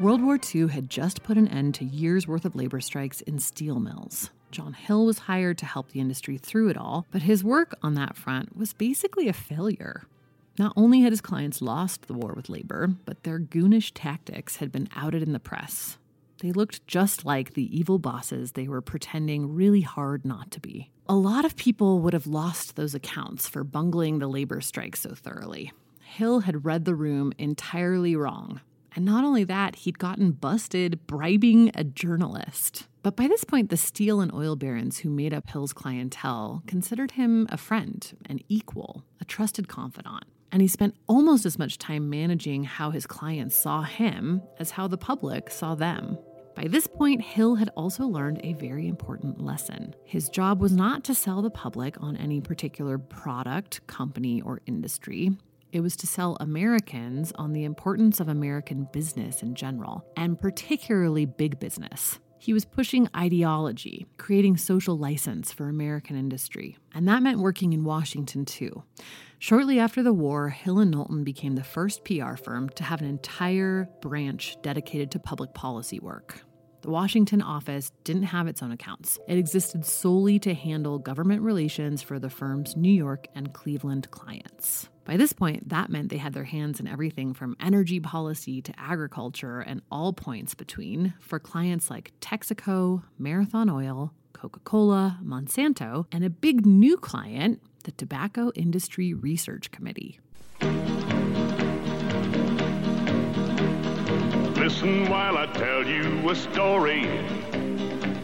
World 0.00 0.22
War 0.22 0.38
II 0.54 0.68
had 0.68 0.90
just 0.90 1.22
put 1.22 1.36
an 1.36 1.48
end 1.48 1.74
to 1.76 1.84
years' 1.84 2.26
worth 2.28 2.44
of 2.44 2.54
labor 2.54 2.80
strikes 2.80 3.20
in 3.22 3.38
steel 3.38 3.80
mills. 3.80 4.30
John 4.50 4.72
Hill 4.72 5.06
was 5.06 5.18
hired 5.20 5.58
to 5.58 5.66
help 5.66 5.90
the 5.90 6.00
industry 6.00 6.38
through 6.38 6.68
it 6.68 6.76
all, 6.76 7.06
but 7.10 7.22
his 7.22 7.44
work 7.44 7.74
on 7.82 7.94
that 7.94 8.16
front 8.16 8.56
was 8.56 8.72
basically 8.72 9.28
a 9.28 9.32
failure. 9.32 10.04
Not 10.58 10.72
only 10.76 11.02
had 11.02 11.12
his 11.12 11.20
clients 11.20 11.62
lost 11.62 12.06
the 12.06 12.14
war 12.14 12.32
with 12.34 12.48
labor, 12.48 12.88
but 13.04 13.22
their 13.22 13.38
goonish 13.38 13.92
tactics 13.92 14.56
had 14.56 14.72
been 14.72 14.88
outed 14.96 15.22
in 15.22 15.32
the 15.32 15.38
press. 15.38 15.98
They 16.40 16.52
looked 16.52 16.86
just 16.86 17.24
like 17.24 17.54
the 17.54 17.76
evil 17.76 17.98
bosses 17.98 18.52
they 18.52 18.68
were 18.68 18.80
pretending 18.80 19.54
really 19.54 19.80
hard 19.80 20.24
not 20.24 20.50
to 20.52 20.60
be. 20.60 20.90
A 21.08 21.14
lot 21.14 21.44
of 21.44 21.56
people 21.56 22.00
would 22.00 22.12
have 22.12 22.26
lost 22.26 22.76
those 22.76 22.94
accounts 22.94 23.48
for 23.48 23.64
bungling 23.64 24.18
the 24.18 24.28
labor 24.28 24.60
strike 24.60 24.94
so 24.94 25.14
thoroughly. 25.14 25.72
Hill 26.00 26.40
had 26.40 26.64
read 26.64 26.84
the 26.84 26.94
room 26.94 27.32
entirely 27.38 28.14
wrong. 28.14 28.60
And 28.94 29.04
not 29.04 29.24
only 29.24 29.44
that, 29.44 29.76
he'd 29.76 29.98
gotten 29.98 30.32
busted 30.32 31.06
bribing 31.06 31.70
a 31.74 31.84
journalist. 31.84 32.86
But 33.02 33.16
by 33.16 33.28
this 33.28 33.44
point, 33.44 33.70
the 33.70 33.76
steel 33.76 34.20
and 34.20 34.32
oil 34.32 34.56
barons 34.56 34.98
who 34.98 35.10
made 35.10 35.32
up 35.32 35.48
Hill's 35.48 35.72
clientele 35.72 36.62
considered 36.66 37.12
him 37.12 37.46
a 37.50 37.56
friend, 37.56 38.16
an 38.26 38.40
equal, 38.48 39.04
a 39.20 39.24
trusted 39.24 39.68
confidant. 39.68 40.24
And 40.50 40.62
he 40.62 40.68
spent 40.68 40.96
almost 41.06 41.44
as 41.46 41.58
much 41.58 41.78
time 41.78 42.08
managing 42.08 42.64
how 42.64 42.90
his 42.90 43.06
clients 43.06 43.54
saw 43.56 43.82
him 43.82 44.42
as 44.58 44.72
how 44.72 44.88
the 44.88 44.98
public 44.98 45.50
saw 45.50 45.74
them. 45.74 46.18
By 46.60 46.66
this 46.66 46.88
point, 46.88 47.22
Hill 47.22 47.54
had 47.54 47.70
also 47.76 48.04
learned 48.04 48.40
a 48.42 48.52
very 48.54 48.88
important 48.88 49.40
lesson. 49.40 49.94
His 50.02 50.28
job 50.28 50.60
was 50.60 50.72
not 50.72 51.04
to 51.04 51.14
sell 51.14 51.40
the 51.40 51.50
public 51.50 51.94
on 52.02 52.16
any 52.16 52.40
particular 52.40 52.98
product, 52.98 53.86
company, 53.86 54.40
or 54.40 54.60
industry. 54.66 55.30
It 55.70 55.82
was 55.82 55.94
to 55.98 56.08
sell 56.08 56.36
Americans 56.40 57.30
on 57.36 57.52
the 57.52 57.62
importance 57.62 58.18
of 58.18 58.26
American 58.26 58.88
business 58.92 59.40
in 59.40 59.54
general, 59.54 60.04
and 60.16 60.36
particularly 60.36 61.26
big 61.26 61.60
business. 61.60 62.18
He 62.40 62.52
was 62.52 62.64
pushing 62.64 63.08
ideology, 63.16 64.06
creating 64.16 64.56
social 64.56 64.98
license 64.98 65.52
for 65.52 65.68
American 65.68 66.16
industry. 66.16 66.76
And 66.92 67.06
that 67.06 67.22
meant 67.22 67.38
working 67.38 67.72
in 67.72 67.84
Washington 67.84 68.44
too. 68.44 68.82
Shortly 69.38 69.78
after 69.78 70.02
the 70.02 70.12
war, 70.12 70.48
Hill 70.48 70.80
and 70.80 70.90
Knowlton 70.90 71.22
became 71.22 71.54
the 71.54 71.62
first 71.62 72.04
PR 72.04 72.34
firm 72.34 72.68
to 72.70 72.82
have 72.82 73.00
an 73.00 73.08
entire 73.08 73.88
branch 74.00 74.56
dedicated 74.62 75.12
to 75.12 75.20
public 75.20 75.54
policy 75.54 76.00
work. 76.00 76.42
The 76.88 76.92
Washington 76.92 77.42
office 77.42 77.92
didn't 78.04 78.22
have 78.22 78.46
its 78.46 78.62
own 78.62 78.72
accounts. 78.72 79.18
It 79.28 79.36
existed 79.36 79.84
solely 79.84 80.38
to 80.38 80.54
handle 80.54 80.98
government 80.98 81.42
relations 81.42 82.00
for 82.00 82.18
the 82.18 82.30
firm's 82.30 82.78
New 82.78 82.90
York 82.90 83.26
and 83.34 83.52
Cleveland 83.52 84.10
clients. 84.10 84.88
By 85.04 85.18
this 85.18 85.34
point, 85.34 85.68
that 85.68 85.90
meant 85.90 86.08
they 86.08 86.16
had 86.16 86.32
their 86.32 86.44
hands 86.44 86.80
in 86.80 86.86
everything 86.86 87.34
from 87.34 87.58
energy 87.60 88.00
policy 88.00 88.62
to 88.62 88.72
agriculture 88.78 89.60
and 89.60 89.82
all 89.90 90.14
points 90.14 90.54
between 90.54 91.12
for 91.20 91.38
clients 91.38 91.90
like 91.90 92.18
Texaco, 92.20 93.02
Marathon 93.18 93.68
Oil, 93.68 94.14
Coca 94.32 94.60
Cola, 94.60 95.20
Monsanto, 95.22 96.06
and 96.10 96.24
a 96.24 96.30
big 96.30 96.64
new 96.64 96.96
client, 96.96 97.60
the 97.84 97.92
Tobacco 97.92 98.50
Industry 98.54 99.12
Research 99.12 99.70
Committee. 99.70 100.20
Listen 104.68 105.08
while 105.08 105.38
I 105.38 105.46
tell 105.46 105.82
you 105.86 106.28
a 106.28 106.34
story. 106.34 107.04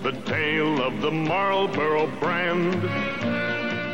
The 0.02 0.12
tale 0.26 0.82
of 0.82 1.00
the 1.00 1.10
Marlboro 1.10 2.06
brand. 2.20 2.84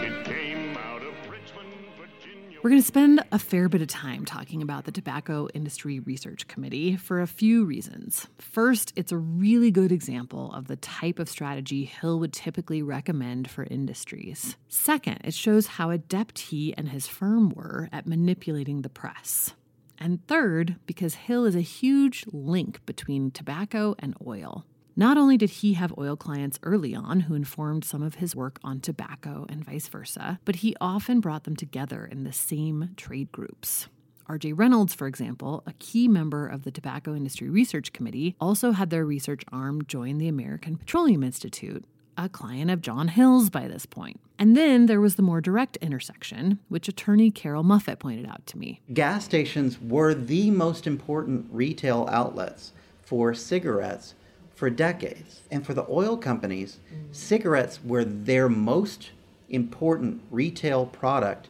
It 0.02 0.24
came 0.24 0.76
out 0.76 1.00
of 1.00 1.14
Richmond, 1.30 1.72
Virginia. 1.96 2.58
We're 2.60 2.70
going 2.70 2.82
to 2.82 2.86
spend 2.86 3.22
a 3.30 3.38
fair 3.38 3.68
bit 3.68 3.82
of 3.82 3.86
time 3.86 4.24
talking 4.24 4.62
about 4.62 4.84
the 4.84 4.90
Tobacco 4.90 5.46
Industry 5.54 6.00
Research 6.00 6.48
Committee 6.48 6.96
for 6.96 7.20
a 7.20 7.28
few 7.28 7.64
reasons. 7.64 8.26
First, 8.38 8.94
it's 8.96 9.12
a 9.12 9.16
really 9.16 9.70
good 9.70 9.92
example 9.92 10.52
of 10.52 10.66
the 10.66 10.74
type 10.74 11.20
of 11.20 11.28
strategy 11.28 11.84
Hill 11.84 12.18
would 12.18 12.32
typically 12.32 12.82
recommend 12.82 13.48
for 13.48 13.62
industries. 13.62 14.56
Second, 14.68 15.20
it 15.22 15.34
shows 15.34 15.68
how 15.68 15.90
adept 15.90 16.40
he 16.40 16.74
and 16.76 16.88
his 16.88 17.06
firm 17.06 17.50
were 17.50 17.88
at 17.92 18.08
manipulating 18.08 18.82
the 18.82 18.88
press. 18.88 19.54
And 20.00 20.26
third, 20.26 20.76
because 20.86 21.14
Hill 21.14 21.44
is 21.44 21.54
a 21.54 21.60
huge 21.60 22.24
link 22.32 22.84
between 22.86 23.30
tobacco 23.30 23.94
and 23.98 24.16
oil. 24.26 24.64
Not 24.96 25.18
only 25.18 25.36
did 25.36 25.50
he 25.50 25.74
have 25.74 25.94
oil 25.98 26.16
clients 26.16 26.58
early 26.62 26.94
on 26.94 27.20
who 27.20 27.34
informed 27.34 27.84
some 27.84 28.02
of 28.02 28.16
his 28.16 28.34
work 28.34 28.58
on 28.64 28.80
tobacco 28.80 29.46
and 29.48 29.64
vice 29.64 29.88
versa, 29.88 30.40
but 30.44 30.56
he 30.56 30.74
often 30.80 31.20
brought 31.20 31.44
them 31.44 31.54
together 31.54 32.08
in 32.10 32.24
the 32.24 32.32
same 32.32 32.90
trade 32.96 33.30
groups. 33.30 33.88
RJ 34.28 34.52
Reynolds, 34.56 34.94
for 34.94 35.06
example, 35.06 35.62
a 35.66 35.72
key 35.74 36.06
member 36.06 36.46
of 36.46 36.62
the 36.62 36.70
Tobacco 36.70 37.14
Industry 37.14 37.48
Research 37.48 37.92
Committee, 37.92 38.36
also 38.40 38.72
had 38.72 38.90
their 38.90 39.04
research 39.04 39.42
arm 39.50 39.84
join 39.86 40.18
the 40.18 40.28
American 40.28 40.76
Petroleum 40.76 41.24
Institute, 41.24 41.84
a 42.24 42.28
client 42.28 42.70
of 42.70 42.80
John 42.80 43.08
Hill's 43.08 43.50
by 43.50 43.68
this 43.68 43.86
point. 43.86 44.20
And 44.38 44.56
then 44.56 44.86
there 44.86 45.00
was 45.00 45.16
the 45.16 45.22
more 45.22 45.40
direct 45.40 45.76
intersection, 45.78 46.58
which 46.68 46.88
attorney 46.88 47.30
Carroll 47.30 47.64
Muffett 47.64 47.98
pointed 47.98 48.26
out 48.26 48.46
to 48.46 48.58
me. 48.58 48.80
Gas 48.92 49.24
stations 49.24 49.80
were 49.80 50.14
the 50.14 50.50
most 50.50 50.86
important 50.86 51.46
retail 51.50 52.08
outlets 52.10 52.72
for 53.02 53.34
cigarettes 53.34 54.14
for 54.54 54.70
decades. 54.70 55.40
And 55.50 55.64
for 55.64 55.74
the 55.74 55.86
oil 55.88 56.16
companies, 56.16 56.78
cigarettes 57.12 57.80
were 57.82 58.04
their 58.04 58.48
most 58.48 59.10
important 59.48 60.22
retail 60.30 60.86
product 60.86 61.48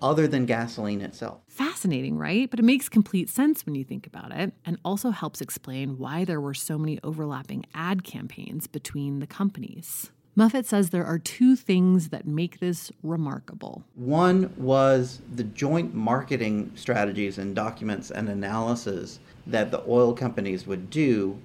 other 0.00 0.28
than 0.28 0.46
gasoline 0.46 1.00
itself. 1.00 1.40
Fascinating, 1.48 2.16
right? 2.16 2.50
But 2.50 2.60
it 2.60 2.64
makes 2.64 2.88
complete 2.88 3.28
sense 3.28 3.66
when 3.66 3.74
you 3.74 3.84
think 3.84 4.06
about 4.06 4.32
it, 4.32 4.52
and 4.64 4.78
also 4.84 5.10
helps 5.10 5.40
explain 5.40 5.98
why 5.98 6.24
there 6.24 6.40
were 6.40 6.54
so 6.54 6.78
many 6.78 6.98
overlapping 7.02 7.64
ad 7.74 8.04
campaigns 8.04 8.66
between 8.66 9.18
the 9.18 9.26
companies. 9.26 10.10
Muffett 10.38 10.66
says 10.66 10.90
there 10.90 11.04
are 11.04 11.18
two 11.18 11.56
things 11.56 12.10
that 12.10 12.24
make 12.24 12.60
this 12.60 12.92
remarkable. 13.02 13.82
One 13.96 14.54
was 14.56 15.20
the 15.34 15.42
joint 15.42 15.94
marketing 15.94 16.70
strategies 16.76 17.38
and 17.38 17.56
documents 17.56 18.12
and 18.12 18.28
analysis 18.28 19.18
that 19.48 19.72
the 19.72 19.82
oil 19.88 20.14
companies 20.14 20.64
would 20.64 20.90
do 20.90 21.40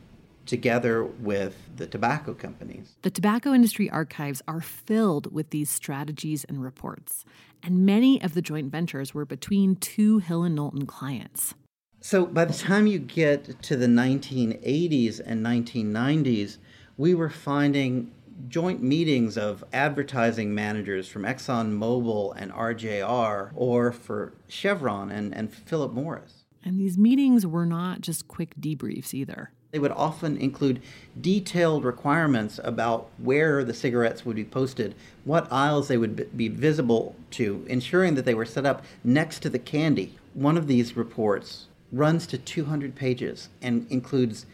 together 0.45 1.03
with 1.05 1.55
the 1.77 1.87
tobacco 1.87 2.33
companies. 2.33 2.95
The 3.01 3.09
tobacco 3.09 3.53
industry 3.53 3.89
archives 3.89 4.41
are 4.47 4.61
filled 4.61 5.33
with 5.33 5.49
these 5.49 5.69
strategies 5.69 6.43
and 6.43 6.61
reports, 6.61 7.25
and 7.63 7.86
many 7.86 8.21
of 8.21 8.34
the 8.34 8.41
joint 8.41 8.71
ventures 8.71 9.13
were 9.13 9.26
between 9.26 9.78
two 9.78 10.19
Hill 10.19 10.43
and 10.43 10.56
Knowlton 10.56 10.86
clients. 10.86 11.56
So 12.02 12.26
by 12.26 12.45
the 12.45 12.54
time 12.54 12.86
you 12.86 12.99
get 12.99 13.62
to 13.63 13.78
the 13.78 13.88
1980s 13.88 15.21
and 15.26 15.45
1990s, 15.45 16.58
we 16.97 17.15
were 17.15 17.30
finding 17.30 18.12
joint 18.49 18.84
meetings 18.84 19.38
of 19.38 19.63
advertising 19.71 20.54
managers 20.54 21.08
from 21.08 21.23
ExxonMobil 21.23 22.34
and 22.36 22.52
RJR 22.52 23.52
or 23.56 23.91
for 23.91 24.34
Chevron 24.47 25.12
and, 25.12 25.34
and 25.34 25.54
Philip 25.54 25.93
Morris. 25.93 26.43
And 26.65 26.80
these 26.80 26.97
meetings 26.97 27.45
were 27.45 27.65
not 27.65 28.02
just 28.02 28.28
quick 28.28 28.56
debriefs 28.60 29.13
either. 29.13 29.52
They 29.73 29.79
would 29.79 29.91
often 29.91 30.38
include 30.38 30.83
detailed 31.19 31.83
requirements 31.83 32.59
about 32.63 33.09
where 33.17 33.63
the 33.63 33.73
cigarettes 33.73 34.23
would 34.23 34.36
be 34.36 34.45
posted, 34.45 34.93
what 35.25 35.51
aisles 35.51 35.88
they 35.88 35.97
would 35.97 36.38
be 36.38 36.47
visible 36.47 37.15
to, 37.31 37.65
ensuring 37.67 38.13
that 38.13 38.23
they 38.23 38.36
were 38.36 38.45
set 38.45 38.67
up 38.67 38.86
next 39.03 39.39
to 39.39 39.49
the 39.49 39.57
candy. 39.57 40.13
One 40.36 40.57
of 40.57 40.67
these 40.67 40.95
reports 40.95 41.65
runs 41.91 42.27
to 42.27 42.38
200 42.38 42.93
pages 42.93 43.49
and 43.63 43.88
includes 43.89 44.45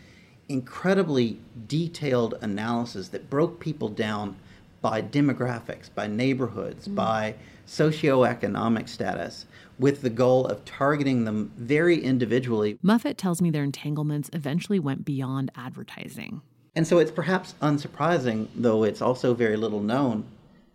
incredibly 0.48 1.42
detailed 1.68 2.36
analysis 2.40 3.10
that 3.10 3.30
broke 3.30 3.60
people 3.60 3.90
down 3.90 4.38
by 4.82 5.02
demographics, 5.02 5.90
by 5.94 6.08
neighborhoods, 6.08 6.88
mm. 6.88 6.96
by 6.96 7.36
socioeconomic 7.68 8.88
status, 8.88 9.46
with 9.80 10.02
the 10.02 10.10
goal 10.10 10.46
of 10.46 10.64
targeting 10.66 11.24
them 11.24 11.52
very 11.58 12.04
individually. 12.04 12.78
Muffett 12.84 13.18
tells 13.18 13.42
me 13.42 13.50
their 13.50 13.64
entanglements 13.64 14.30
eventually 14.34 14.80
went 14.80 15.06
beyond 15.06 15.50
advertising. 15.56 16.42
And 16.76 16.86
so 16.86 17.00
it's 17.00 17.12
perhaps 17.12 17.56
unsurprising, 17.62 18.48
though 18.56 18.84
it's 18.84 19.02
also 19.02 19.34
very 19.34 19.58
little 19.58 19.82
known, 19.82 20.26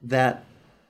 that 0.03 0.45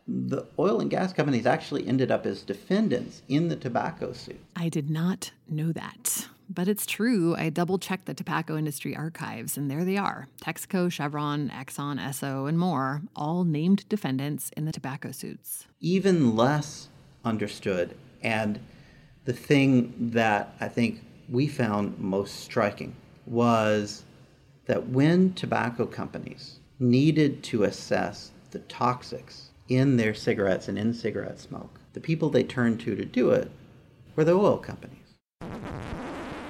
the 0.06 0.44
oil 0.58 0.80
and 0.80 0.90
gas 0.90 1.12
companies 1.12 1.46
actually 1.46 1.86
ended 1.86 2.10
up 2.10 2.26
as 2.26 2.42
defendants 2.42 3.22
in 3.28 3.48
the 3.48 3.56
tobacco 3.56 4.12
suit. 4.12 4.40
I 4.54 4.68
did 4.68 4.90
not 4.90 5.32
know 5.48 5.72
that. 5.72 6.28
But 6.48 6.68
it's 6.68 6.84
true. 6.84 7.34
I 7.36 7.48
double 7.48 7.78
checked 7.78 8.04
the 8.04 8.12
tobacco 8.12 8.56
industry 8.56 8.94
archives, 8.94 9.56
and 9.56 9.70
there 9.70 9.82
they 9.82 9.96
are 9.96 10.28
Texaco, 10.42 10.92
Chevron, 10.92 11.48
Exxon, 11.48 11.98
Esso, 11.98 12.46
and 12.46 12.58
more, 12.58 13.00
all 13.16 13.44
named 13.44 13.88
defendants 13.88 14.50
in 14.54 14.66
the 14.66 14.72
tobacco 14.72 15.10
suits. 15.10 15.66
Even 15.80 16.36
less 16.36 16.88
understood, 17.24 17.96
and 18.24 18.58
the 19.24 19.32
thing 19.32 19.94
that 20.12 20.54
I 20.60 20.68
think 20.68 21.00
we 21.28 21.46
found 21.46 21.98
most 21.98 22.40
striking 22.40 22.96
was 23.26 24.04
that 24.66 24.88
when 24.88 25.32
tobacco 25.34 25.86
companies 25.86 26.58
needed 26.78 27.42
to 27.44 27.62
assess 27.64 28.32
the 28.50 28.58
toxics 28.60 29.48
in 29.68 29.96
their 29.96 30.14
cigarettes 30.14 30.68
and 30.68 30.78
in 30.78 30.92
cigarette 30.92 31.40
smoke. 31.40 31.80
The 31.92 32.00
people 32.00 32.30
they 32.30 32.44
turned 32.44 32.80
to 32.80 32.94
to 32.94 33.04
do 33.04 33.30
it 33.30 33.50
were 34.16 34.24
the 34.24 34.32
oil 34.32 34.58
companies. 34.58 34.98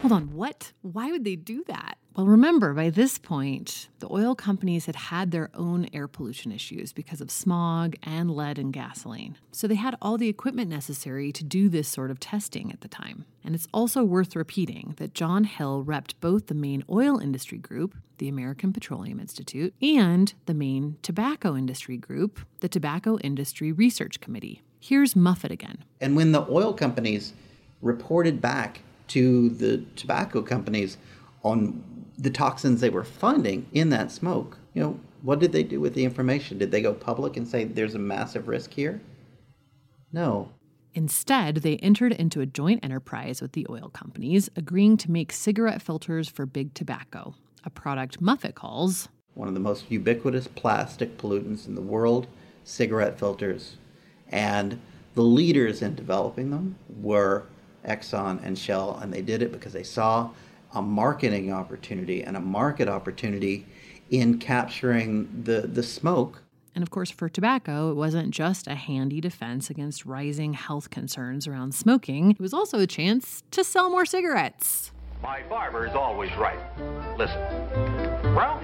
Hold 0.00 0.12
on, 0.12 0.34
what? 0.34 0.72
Why 0.82 1.10
would 1.10 1.24
they 1.24 1.36
do 1.36 1.64
that? 1.66 1.96
Well, 2.16 2.26
remember, 2.26 2.74
by 2.74 2.90
this 2.90 3.18
point, 3.18 3.88
the 3.98 4.06
oil 4.08 4.36
companies 4.36 4.86
had 4.86 4.94
had 4.94 5.32
their 5.32 5.50
own 5.52 5.88
air 5.92 6.06
pollution 6.06 6.52
issues 6.52 6.92
because 6.92 7.20
of 7.20 7.28
smog 7.28 7.96
and 8.04 8.30
lead 8.30 8.56
in 8.56 8.70
gasoline. 8.70 9.36
So 9.50 9.66
they 9.66 9.74
had 9.74 9.96
all 10.00 10.16
the 10.16 10.28
equipment 10.28 10.70
necessary 10.70 11.32
to 11.32 11.42
do 11.42 11.68
this 11.68 11.88
sort 11.88 12.12
of 12.12 12.20
testing 12.20 12.70
at 12.70 12.82
the 12.82 12.88
time. 12.88 13.24
And 13.42 13.52
it's 13.52 13.66
also 13.74 14.04
worth 14.04 14.36
repeating 14.36 14.94
that 14.98 15.12
John 15.12 15.42
Hill 15.42 15.84
repped 15.84 16.14
both 16.20 16.46
the 16.46 16.54
main 16.54 16.84
oil 16.88 17.18
industry 17.18 17.58
group, 17.58 17.96
the 18.18 18.28
American 18.28 18.72
Petroleum 18.72 19.18
Institute, 19.18 19.74
and 19.82 20.32
the 20.46 20.54
main 20.54 20.98
tobacco 21.02 21.56
industry 21.56 21.96
group, 21.96 22.38
the 22.60 22.68
Tobacco 22.68 23.18
Industry 23.18 23.72
Research 23.72 24.20
Committee. 24.20 24.62
Here's 24.78 25.14
Muffett 25.14 25.50
again. 25.50 25.82
And 26.00 26.14
when 26.14 26.30
the 26.30 26.46
oil 26.48 26.74
companies 26.74 27.32
reported 27.82 28.40
back 28.40 28.82
to 29.08 29.48
the 29.48 29.78
tobacco 29.96 30.42
companies 30.42 30.96
on 31.42 31.82
the 32.18 32.30
toxins 32.30 32.80
they 32.80 32.90
were 32.90 33.04
finding 33.04 33.66
in 33.72 33.90
that 33.90 34.10
smoke. 34.10 34.58
You 34.72 34.82
know, 34.82 35.00
what 35.22 35.38
did 35.38 35.52
they 35.52 35.62
do 35.62 35.80
with 35.80 35.94
the 35.94 36.04
information? 36.04 36.58
Did 36.58 36.70
they 36.70 36.82
go 36.82 36.94
public 36.94 37.36
and 37.36 37.46
say 37.46 37.64
there's 37.64 37.94
a 37.94 37.98
massive 37.98 38.48
risk 38.48 38.72
here? 38.72 39.00
No. 40.12 40.50
Instead, 40.94 41.56
they 41.56 41.76
entered 41.78 42.12
into 42.12 42.40
a 42.40 42.46
joint 42.46 42.84
enterprise 42.84 43.42
with 43.42 43.52
the 43.52 43.66
oil 43.68 43.90
companies, 43.92 44.48
agreeing 44.54 44.96
to 44.98 45.10
make 45.10 45.32
cigarette 45.32 45.82
filters 45.82 46.28
for 46.28 46.46
big 46.46 46.72
tobacco, 46.74 47.34
a 47.64 47.70
product 47.70 48.22
Muffett 48.22 48.54
calls 48.54 49.08
one 49.34 49.48
of 49.48 49.54
the 49.54 49.60
most 49.60 49.90
ubiquitous 49.90 50.48
plastic 50.48 51.18
pollutants 51.18 51.66
in 51.66 51.74
the 51.74 51.80
world, 51.80 52.26
cigarette 52.62 53.18
filters. 53.18 53.76
And 54.30 54.80
the 55.14 55.22
leaders 55.22 55.82
in 55.82 55.94
developing 55.94 56.50
them 56.50 56.76
were 57.00 57.44
Exxon 57.84 58.42
and 58.42 58.58
Shell, 58.58 58.98
and 59.02 59.12
they 59.12 59.22
did 59.22 59.42
it 59.42 59.52
because 59.52 59.72
they 59.72 59.82
saw 59.82 60.30
a 60.74 60.82
marketing 60.82 61.52
opportunity 61.52 62.22
and 62.22 62.36
a 62.36 62.40
market 62.40 62.88
opportunity 62.88 63.66
in 64.10 64.38
capturing 64.38 65.42
the, 65.44 65.62
the 65.62 65.82
smoke. 65.82 66.42
And 66.74 66.82
of 66.82 66.90
course, 66.90 67.10
for 67.10 67.28
tobacco, 67.28 67.90
it 67.90 67.94
wasn't 67.94 68.32
just 68.32 68.66
a 68.66 68.74
handy 68.74 69.20
defense 69.20 69.70
against 69.70 70.04
rising 70.04 70.54
health 70.54 70.90
concerns 70.90 71.46
around 71.46 71.74
smoking, 71.74 72.32
it 72.32 72.40
was 72.40 72.52
also 72.52 72.80
a 72.80 72.86
chance 72.86 73.44
to 73.52 73.62
sell 73.62 73.88
more 73.90 74.04
cigarettes. 74.04 74.90
My 75.22 75.42
barber 75.48 75.86
is 75.86 75.94
always 75.94 76.30
right. 76.36 76.58
Listen, 77.16 77.40
Ralph, 78.34 78.62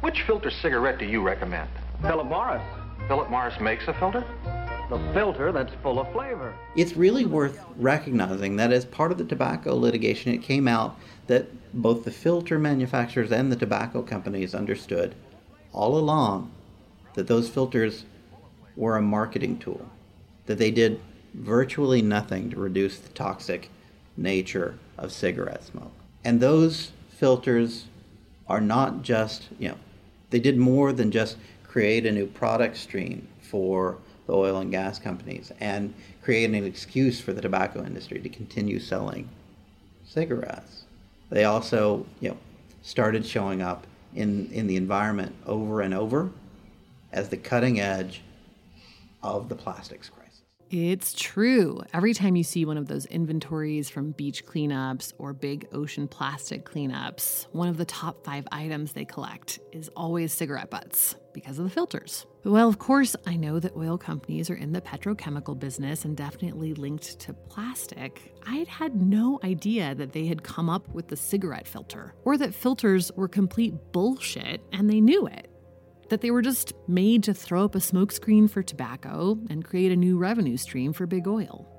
which 0.00 0.22
filter 0.22 0.50
cigarette 0.50 0.98
do 0.98 1.06
you 1.06 1.22
recommend? 1.22 1.70
Philip 2.02 2.26
Morris. 2.26 2.62
Philip 3.06 3.30
Morris 3.30 3.58
makes 3.60 3.86
a 3.86 3.94
filter? 3.94 4.24
The 4.88 4.98
filter 5.12 5.50
that's 5.50 5.74
full 5.82 5.98
of 5.98 6.10
flavor. 6.12 6.54
It's 6.76 6.96
really 6.96 7.24
worth 7.24 7.64
recognizing 7.76 8.56
that 8.56 8.72
as 8.72 8.84
part 8.84 9.10
of 9.10 9.18
the 9.18 9.24
tobacco 9.24 9.74
litigation, 9.74 10.32
it 10.32 10.42
came 10.42 10.68
out 10.68 10.96
that 11.26 11.48
both 11.74 12.04
the 12.04 12.10
filter 12.10 12.58
manufacturers 12.58 13.32
and 13.32 13.50
the 13.50 13.56
tobacco 13.56 14.02
companies 14.02 14.54
understood 14.54 15.14
all 15.72 15.98
along 15.98 16.52
that 17.14 17.26
those 17.26 17.48
filters 17.48 18.04
were 18.76 18.96
a 18.96 19.02
marketing 19.02 19.58
tool, 19.58 19.90
that 20.46 20.58
they 20.58 20.70
did 20.70 21.00
virtually 21.34 22.00
nothing 22.00 22.50
to 22.50 22.56
reduce 22.56 22.98
the 22.98 23.08
toxic 23.08 23.70
nature 24.16 24.78
of 24.96 25.10
cigarette 25.10 25.64
smoke. 25.64 25.92
And 26.24 26.40
those 26.40 26.92
filters 27.10 27.86
are 28.48 28.60
not 28.60 29.02
just, 29.02 29.48
you 29.58 29.68
know, 29.68 29.78
they 30.30 30.38
did 30.38 30.56
more 30.56 30.92
than 30.92 31.10
just 31.10 31.36
create 31.64 32.06
a 32.06 32.12
new 32.12 32.26
product 32.26 32.76
stream 32.76 33.26
for 33.40 33.98
the 34.26 34.32
oil 34.32 34.58
and 34.58 34.70
gas 34.70 34.98
companies 34.98 35.52
and 35.60 35.94
create 36.22 36.50
an 36.50 36.54
excuse 36.54 37.20
for 37.20 37.32
the 37.32 37.40
tobacco 37.40 37.84
industry 37.84 38.18
to 38.20 38.28
continue 38.28 38.80
selling 38.80 39.28
cigarettes. 40.04 40.84
They 41.30 41.44
also, 41.44 42.06
you 42.20 42.30
know, 42.30 42.36
started 42.82 43.26
showing 43.26 43.62
up 43.62 43.86
in, 44.14 44.50
in 44.52 44.66
the 44.66 44.76
environment 44.76 45.34
over 45.46 45.80
and 45.80 45.92
over 45.94 46.30
as 47.12 47.28
the 47.28 47.36
cutting 47.36 47.80
edge 47.80 48.22
of 49.22 49.48
the 49.48 49.54
plastics 49.54 50.08
crisis. 50.08 50.25
It's 50.70 51.14
true. 51.14 51.80
Every 51.94 52.12
time 52.12 52.34
you 52.34 52.42
see 52.42 52.64
one 52.64 52.76
of 52.76 52.88
those 52.88 53.06
inventories 53.06 53.88
from 53.88 54.10
beach 54.10 54.44
cleanups 54.44 55.12
or 55.16 55.32
big 55.32 55.68
ocean 55.72 56.08
plastic 56.08 56.64
cleanups, 56.64 57.46
one 57.52 57.68
of 57.68 57.76
the 57.76 57.84
top 57.84 58.24
five 58.24 58.48
items 58.50 58.92
they 58.92 59.04
collect 59.04 59.60
is 59.70 59.88
always 59.94 60.32
cigarette 60.32 60.68
butts 60.68 61.14
because 61.32 61.60
of 61.60 61.64
the 61.64 61.70
filters. 61.70 62.26
Well, 62.42 62.68
of 62.68 62.80
course, 62.80 63.14
I 63.26 63.36
know 63.36 63.60
that 63.60 63.76
oil 63.76 63.96
companies 63.96 64.50
are 64.50 64.56
in 64.56 64.72
the 64.72 64.80
petrochemical 64.80 65.56
business 65.56 66.04
and 66.04 66.16
definitely 66.16 66.74
linked 66.74 67.20
to 67.20 67.32
plastic. 67.32 68.34
I'd 68.44 68.66
had 68.66 69.00
no 69.00 69.38
idea 69.44 69.94
that 69.94 70.12
they 70.12 70.26
had 70.26 70.42
come 70.42 70.68
up 70.68 70.88
with 70.88 71.06
the 71.06 71.16
cigarette 71.16 71.68
filter 71.68 72.14
or 72.24 72.36
that 72.38 72.54
filters 72.54 73.12
were 73.12 73.28
complete 73.28 73.74
bullshit 73.92 74.62
and 74.72 74.90
they 74.90 75.00
knew 75.00 75.28
it 75.28 75.48
that 76.08 76.20
they 76.20 76.30
were 76.30 76.42
just 76.42 76.72
made 76.88 77.22
to 77.24 77.34
throw 77.34 77.64
up 77.64 77.74
a 77.74 77.78
smokescreen 77.78 78.48
for 78.50 78.62
tobacco 78.62 79.38
and 79.50 79.64
create 79.64 79.92
a 79.92 79.96
new 79.96 80.18
revenue 80.18 80.56
stream 80.56 80.92
for 80.92 81.06
big 81.06 81.26
oil. 81.26 81.72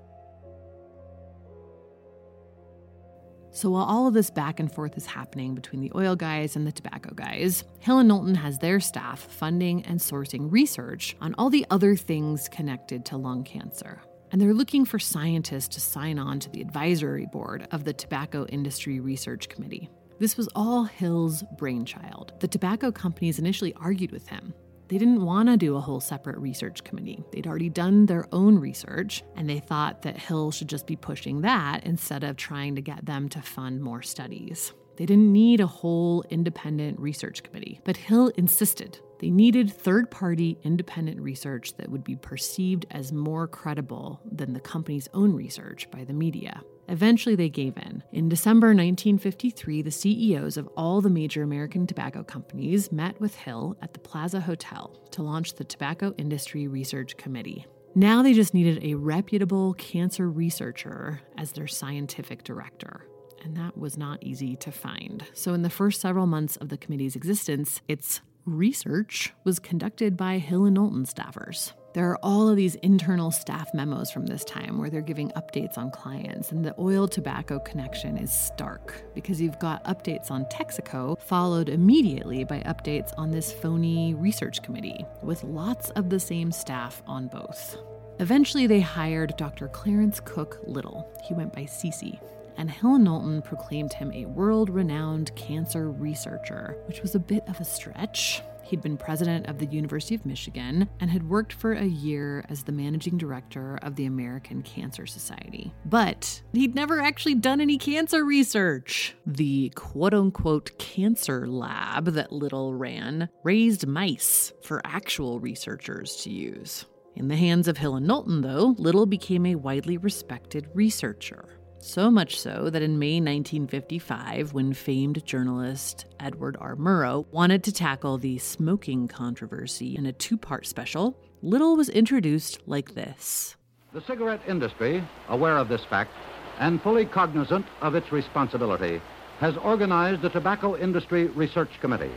So 3.58 3.72
while 3.72 3.86
all 3.86 4.06
of 4.06 4.14
this 4.14 4.30
back 4.30 4.60
and 4.60 4.72
forth 4.72 4.96
is 4.98 5.08
happening 5.08 5.56
between 5.56 5.82
the 5.82 5.92
oil 5.96 6.16
guys 6.16 6.56
and 6.56 6.68
the 6.68 6.72
tobacco 6.72 7.16
guys, 7.16 7.64
and 7.88 8.08
Knowlton 8.08 8.36
has 8.36 8.60
their 8.60 8.80
staff 8.80 9.20
funding 9.20 9.84
and 9.86 10.00
sourcing 10.00 10.52
research 10.52 11.16
on 11.22 11.34
all 11.40 11.50
the 11.50 11.66
other 11.72 11.96
things 11.96 12.48
connected 12.50 13.04
to 13.06 13.18
lung 13.18 13.44
cancer. 13.44 14.00
And 14.32 14.40
they're 14.40 14.54
looking 14.54 14.86
for 14.86 15.00
scientists 15.00 15.70
to 15.70 15.82
sign 15.82 16.20
on 16.20 16.40
to 16.42 16.52
the 16.52 16.62
advisory 16.62 17.26
board 17.26 17.68
of 17.72 17.84
the 17.84 17.94
Tobacco 17.94 18.46
Industry 18.46 19.00
Research 19.00 19.50
Committee. 19.50 19.90
This 20.20 20.36
was 20.36 20.50
all 20.56 20.86
Hill's 20.86 21.44
brainchild. 21.58 22.34
The 22.40 22.48
tobacco 22.48 22.92
companies 22.92 23.38
initially 23.38 23.74
argued 23.76 24.12
with 24.12 24.28
him. 24.28 24.54
They 24.88 24.98
didn't 24.98 25.24
want 25.24 25.50
to 25.50 25.58
do 25.58 25.76
a 25.76 25.82
whole 25.82 26.00
separate 26.00 26.40
research 26.40 26.84
committee. 26.84 27.24
They'd 27.32 27.46
already 27.46 27.70
done 27.70 28.06
their 28.06 28.26
own 28.32 28.58
research, 28.58 29.24
and 29.36 29.48
they 29.48 29.60
thought 29.60 30.02
that 30.02 30.18
Hill 30.18 30.50
should 30.52 30.70
just 30.70 30.88
be 30.88 30.96
pushing 30.96 31.42
that 31.42 31.84
instead 31.84 32.24
of 32.24 32.36
trying 32.36 32.76
to 32.76 32.82
get 32.82 33.06
them 33.06 33.30
to 33.30 33.42
fund 33.42 33.82
more 33.82 34.02
studies. 34.02 34.74
They 34.96 35.06
didn't 35.06 35.32
need 35.32 35.60
a 35.60 35.68
whole 35.68 36.24
independent 36.32 37.00
research 37.00 37.44
committee, 37.44 37.80
but 37.84 37.98
Hill 37.98 38.32
insisted 38.38 39.00
they 39.20 39.30
needed 39.30 39.72
third 39.72 40.12
party 40.12 40.58
independent 40.64 41.20
research 41.22 41.76
that 41.78 41.90
would 41.90 42.04
be 42.04 42.16
perceived 42.16 42.86
as 42.92 43.12
more 43.12 43.48
credible 43.48 44.22
than 44.32 44.54
the 44.54 44.60
company's 44.60 45.10
own 45.14 45.34
research 45.34 45.90
by 45.92 46.04
the 46.04 46.14
media. 46.14 46.62
Eventually, 46.88 47.36
they 47.36 47.50
gave 47.50 47.78
in. 47.78 48.04
In 48.12 48.30
December 48.30 48.68
1953, 48.68 49.82
the 49.82 49.92
CEOs 49.92 50.58
of 50.58 50.68
all 50.78 51.02
the 51.02 51.10
major 51.10 51.44
American 51.44 51.86
tobacco 51.86 52.24
companies 52.24 52.92
met 52.92 53.20
with 53.20 53.36
Hill 53.36 53.78
at 53.82 53.94
the 53.94 54.00
Plaza 54.00 54.40
Hotel 54.40 54.96
to 55.12 55.22
launch 55.22 55.56
the 55.56 55.64
Tobacco 55.64 56.14
Industry 56.18 56.68
Research 56.68 57.18
Committee. 57.18 57.66
Now 57.96 58.22
they 58.22 58.34
just 58.34 58.54
needed 58.54 58.84
a 58.84 58.94
reputable 58.94 59.74
cancer 59.74 60.30
researcher 60.30 61.22
as 61.38 61.52
their 61.52 61.68
scientific 61.68 62.44
director. 62.44 63.08
And 63.44 63.58
that 63.58 63.78
was 63.78 63.98
not 63.98 64.24
easy 64.24 64.56
to 64.58 64.72
find. 64.72 65.26
So, 65.34 65.54
in 65.54 65.62
the 65.62 65.70
first 65.70 66.02
several 66.02 66.28
months 66.28 66.58
of 66.58 66.70
the 66.70 66.78
committee's 66.78 67.16
existence, 67.16 67.82
its 67.88 68.22
research 68.46 69.34
was 69.44 69.60
conducted 69.60 70.16
by 70.16 70.38
Hill 70.38 70.66
and 70.66 70.76
Knowlton 70.76 71.06
staffers. 71.06 71.74
There 71.94 72.10
are 72.12 72.20
all 72.22 72.48
of 72.48 72.56
these 72.56 72.76
internal 72.76 73.32
staff 73.32 73.74
memos 73.74 74.12
from 74.12 74.26
this 74.26 74.44
time 74.44 74.78
where 74.78 74.90
they're 74.90 75.02
giving 75.02 75.30
updates 75.32 75.78
on 75.78 75.90
clients, 75.90 76.52
and 76.52 76.64
the 76.64 76.76
oil 76.78 77.08
tobacco 77.08 77.60
connection 77.60 78.18
is 78.18 78.32
stark 78.32 79.04
because 79.16 79.42
you've 79.42 79.60
got 79.60 79.84
updates 79.86 80.30
on 80.30 80.46
Texaco 80.46 81.20
followed 81.20 81.70
immediately 81.70 82.44
by 82.44 82.60
updates 82.62 83.14
on 83.18 83.32
this 83.32 83.52
phony 83.52 84.14
research 84.14 84.62
committee 84.62 85.06
with 85.24 85.44
lots 85.44 85.90
of 85.92 86.10
the 86.10 86.20
same 86.20 86.52
staff 86.52 87.02
on 87.08 87.28
both. 87.28 87.78
Eventually, 88.20 88.68
they 88.68 88.82
hired 88.82 89.36
Dr. 89.38 89.68
Clarence 89.68 90.20
Cook 90.20 90.60
Little. 90.66 91.10
He 91.24 91.34
went 91.34 91.54
by 91.54 91.64
Cece 91.64 92.20
and 92.58 92.70
Hill 92.72 92.96
and 92.96 93.04
Knowlton 93.04 93.44
proclaimed 93.44 93.94
him 93.94 94.12
a 94.12 94.26
world 94.26 94.70
renowned 94.70 95.34
cancer 95.36 95.92
researcher, 95.92 96.76
which 96.88 97.02
was 97.02 97.16
a 97.16 97.20
bit 97.20 97.44
of 97.48 97.60
a 97.60 97.66
stretch. 97.66 98.42
He'd 98.68 98.82
been 98.82 98.98
president 98.98 99.48
of 99.48 99.60
the 99.60 99.66
University 99.66 100.14
of 100.14 100.26
Michigan 100.26 100.90
and 101.00 101.10
had 101.10 101.30
worked 101.30 101.54
for 101.54 101.72
a 101.72 101.86
year 101.86 102.44
as 102.50 102.64
the 102.64 102.74
managing 102.74 103.18
director 103.18 103.80
of 103.82 103.96
the 103.96 104.06
American 104.06 104.62
Cancer 104.62 105.06
Society. 105.06 105.74
But 105.86 106.42
he'd 106.52 106.76
never 106.76 107.00
actually 107.00 107.36
done 107.36 107.62
any 107.62 107.78
cancer 107.78 108.26
research. 108.26 109.16
The 109.26 109.70
quote 109.76 110.14
unquote 110.14 110.78
cancer 110.78 111.48
lab 111.48 112.06
that 112.08 112.34
Little 112.34 112.74
ran 112.74 113.30
raised 113.44 113.88
mice 113.88 114.52
for 114.62 114.82
actual 114.84 115.40
researchers 115.40 116.18
to 116.24 116.30
use. 116.30 116.86
In 117.16 117.30
the 117.30 117.38
hands 117.38 117.70
of 117.70 117.78
Hill 117.78 117.96
and 117.96 118.06
Knowlton, 118.06 118.42
though, 118.42 118.76
Little 118.78 119.06
became 119.06 119.46
a 119.46 119.56
widely 119.56 119.98
respected 119.98 120.68
researcher. 120.74 121.57
So 121.80 122.10
much 122.10 122.40
so 122.40 122.70
that 122.72 122.82
in 122.82 122.98
May 122.98 123.20
1955, 123.22 124.54
when 124.54 124.74
famed 124.74 125.24
journalist 125.26 126.06
Edward 126.20 126.58
R. 126.60 126.76
Murrow 126.76 127.28
wanted 127.32 127.64
to 127.66 127.72
tackle 127.72 128.18
the 128.18 128.40
smoking 128.40 129.08
controversy 129.08 129.96
in 129.96 130.08
a 130.08 130.12
two 130.12 130.38
part 130.38 130.66
special, 130.66 131.18
Little 131.44 131.76
was 131.78 131.90
introduced 131.90 132.60
like 132.66 132.96
this 132.96 133.56
The 133.94 134.02
cigarette 134.02 134.42
industry, 134.48 135.04
aware 135.30 135.58
of 135.58 135.70
this 135.70 135.86
fact 135.86 136.12
and 136.60 136.82
fully 136.82 137.06
cognizant 137.06 137.66
of 137.82 137.94
its 137.94 138.12
responsibility, 138.12 139.00
has 139.40 139.56
organized 139.58 140.24
the 140.24 140.30
Tobacco 140.30 140.76
Industry 140.76 141.28
Research 141.28 141.70
Committee. 141.80 142.12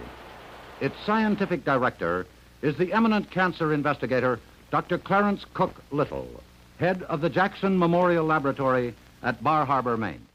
Its 0.80 0.96
scientific 1.04 1.66
director 1.66 2.26
is 2.62 2.76
the 2.78 2.94
eminent 2.94 3.30
cancer 3.30 3.74
investigator, 3.74 4.40
Dr. 4.70 4.96
Clarence 4.96 5.44
Cook 5.52 5.74
Little, 5.90 6.42
head 6.78 7.02
of 7.04 7.20
the 7.20 7.28
Jackson 7.28 7.78
Memorial 7.78 8.24
Laboratory 8.24 8.94
at 9.22 9.42
Bar 9.42 9.64
Harbor, 9.66 9.96
Maine. 9.96 10.26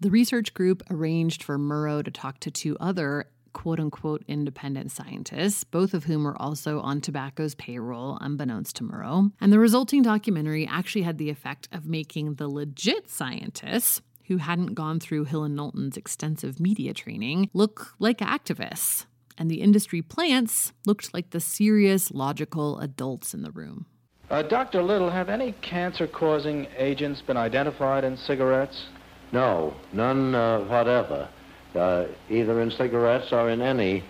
The 0.00 0.10
research 0.10 0.52
group 0.52 0.82
arranged 0.90 1.42
for 1.42 1.58
Murrow 1.58 2.04
to 2.04 2.10
talk 2.10 2.40
to 2.40 2.50
two 2.50 2.76
other 2.78 3.26
quote 3.56 3.80
unquote 3.80 4.22
independent 4.28 4.92
scientists, 4.92 5.64
both 5.64 5.94
of 5.94 6.04
whom 6.04 6.24
were 6.24 6.40
also 6.40 6.80
on 6.80 7.00
tobacco's 7.00 7.54
payroll, 7.54 8.18
unbeknownst 8.20 8.76
to 8.76 8.84
Murrow. 8.84 9.32
And 9.40 9.50
the 9.50 9.58
resulting 9.58 10.02
documentary 10.02 10.66
actually 10.66 11.02
had 11.02 11.16
the 11.16 11.30
effect 11.30 11.66
of 11.72 11.86
making 11.86 12.34
the 12.34 12.48
legit 12.48 13.08
scientists, 13.08 14.02
who 14.26 14.36
hadn't 14.36 14.74
gone 14.74 15.00
through 15.00 15.24
Hill 15.24 15.44
and 15.44 15.56
Knowlton's 15.56 15.96
extensive 15.96 16.60
media 16.60 16.92
training, 16.92 17.48
look 17.54 17.94
like 17.98 18.18
activists. 18.18 19.06
And 19.38 19.50
the 19.50 19.62
industry 19.62 20.02
plants 20.02 20.72
looked 20.84 21.14
like 21.14 21.30
the 21.30 21.40
serious, 21.40 22.10
logical 22.10 22.78
adults 22.80 23.32
in 23.32 23.42
the 23.42 23.52
room. 23.52 23.86
Uh, 24.28 24.42
Dr. 24.42 24.82
Little, 24.82 25.10
have 25.10 25.28
any 25.28 25.52
cancer 25.62 26.06
causing 26.08 26.66
agents 26.76 27.22
been 27.22 27.36
identified 27.36 28.02
in 28.02 28.16
cigarettes? 28.16 28.86
No, 29.32 29.74
none 29.92 30.34
uh, 30.34 30.60
whatever, 30.64 31.28
uh, 31.74 32.06
either 32.28 32.60
in 32.60 32.70
cigarettes 32.72 33.32
or 33.32 33.50
in 33.50 33.62
any 33.62 34.02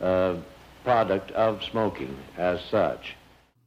uh, 0.00 0.36
product 0.82 1.30
of 1.32 1.62
smoking 1.70 2.16
as 2.36 2.60
such. 2.70 3.16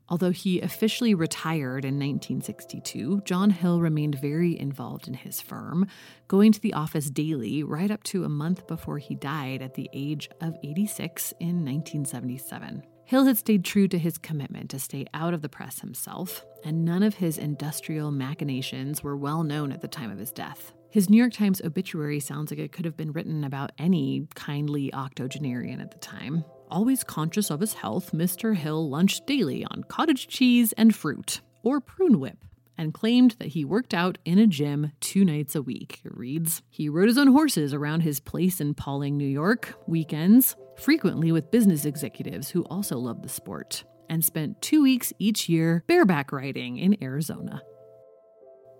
Although 0.09 0.31
he 0.31 0.59
officially 0.59 1.15
retired 1.15 1.85
in 1.85 1.95
1962, 1.95 3.21
John 3.23 3.51
Hill 3.51 3.79
remained 3.79 4.15
very 4.15 4.59
involved 4.59 5.07
in 5.07 5.13
his 5.13 5.39
firm, 5.39 5.87
going 6.27 6.51
to 6.51 6.59
the 6.59 6.73
office 6.73 7.09
daily 7.09 7.63
right 7.63 7.89
up 7.89 8.03
to 8.03 8.25
a 8.25 8.29
month 8.29 8.67
before 8.67 8.97
he 8.97 9.15
died 9.15 9.61
at 9.61 9.75
the 9.75 9.89
age 9.93 10.29
of 10.41 10.57
86 10.61 11.31
in 11.39 11.63
1977. 11.63 12.83
Hill 13.13 13.25
had 13.25 13.37
stayed 13.37 13.63
true 13.63 13.87
to 13.89 13.99
his 13.99 14.17
commitment 14.17 14.71
to 14.71 14.79
stay 14.79 15.05
out 15.13 15.35
of 15.35 15.43
the 15.43 15.47
press 15.47 15.81
himself, 15.81 16.43
and 16.65 16.83
none 16.83 17.03
of 17.03 17.13
his 17.13 17.37
industrial 17.37 18.09
machinations 18.09 19.03
were 19.03 19.15
well 19.15 19.43
known 19.43 19.71
at 19.71 19.81
the 19.81 19.87
time 19.87 20.09
of 20.09 20.17
his 20.17 20.31
death. 20.31 20.73
His 20.89 21.11
New 21.11 21.17
York 21.17 21.31
Times 21.31 21.61
obituary 21.61 22.19
sounds 22.19 22.49
like 22.49 22.59
it 22.59 22.71
could 22.71 22.85
have 22.85 22.97
been 22.97 23.11
written 23.11 23.43
about 23.43 23.71
any 23.77 24.27
kindly 24.33 24.91
octogenarian 24.95 25.79
at 25.79 25.91
the 25.91 25.99
time. 25.99 26.43
Always 26.71 27.03
conscious 27.03 27.51
of 27.51 27.59
his 27.59 27.73
health, 27.73 28.13
Mr. 28.13 28.55
Hill 28.55 28.89
lunched 28.89 29.27
daily 29.27 29.63
on 29.63 29.83
cottage 29.83 30.27
cheese 30.27 30.73
and 30.73 30.95
fruit, 30.95 31.41
or 31.61 31.79
prune 31.79 32.19
whip, 32.19 32.43
and 32.77 32.93
claimed 32.93 33.31
that 33.39 33.49
he 33.49 33.65
worked 33.65 33.93
out 33.93 34.17
in 34.25 34.39
a 34.39 34.47
gym 34.47 34.91
two 34.99 35.23
nights 35.23 35.55
a 35.55 35.61
week. 35.61 36.01
It 36.03 36.15
reads 36.15 36.61
He 36.69 36.89
rode 36.89 37.07
his 37.07 37.17
own 37.17 37.27
horses 37.27 37.73
around 37.73 38.01
his 38.01 38.19
place 38.19 38.59
in 38.59 38.73
Pawling, 38.73 39.17
New 39.17 39.27
York, 39.27 39.75
weekends, 39.87 40.55
frequently 40.77 41.31
with 41.31 41.51
business 41.51 41.85
executives 41.85 42.49
who 42.49 42.63
also 42.63 42.97
loved 42.97 43.23
the 43.23 43.29
sport, 43.29 43.83
and 44.09 44.23
spent 44.23 44.61
two 44.61 44.83
weeks 44.83 45.13
each 45.19 45.47
year 45.47 45.83
bareback 45.87 46.31
riding 46.31 46.77
in 46.77 47.01
Arizona. 47.03 47.61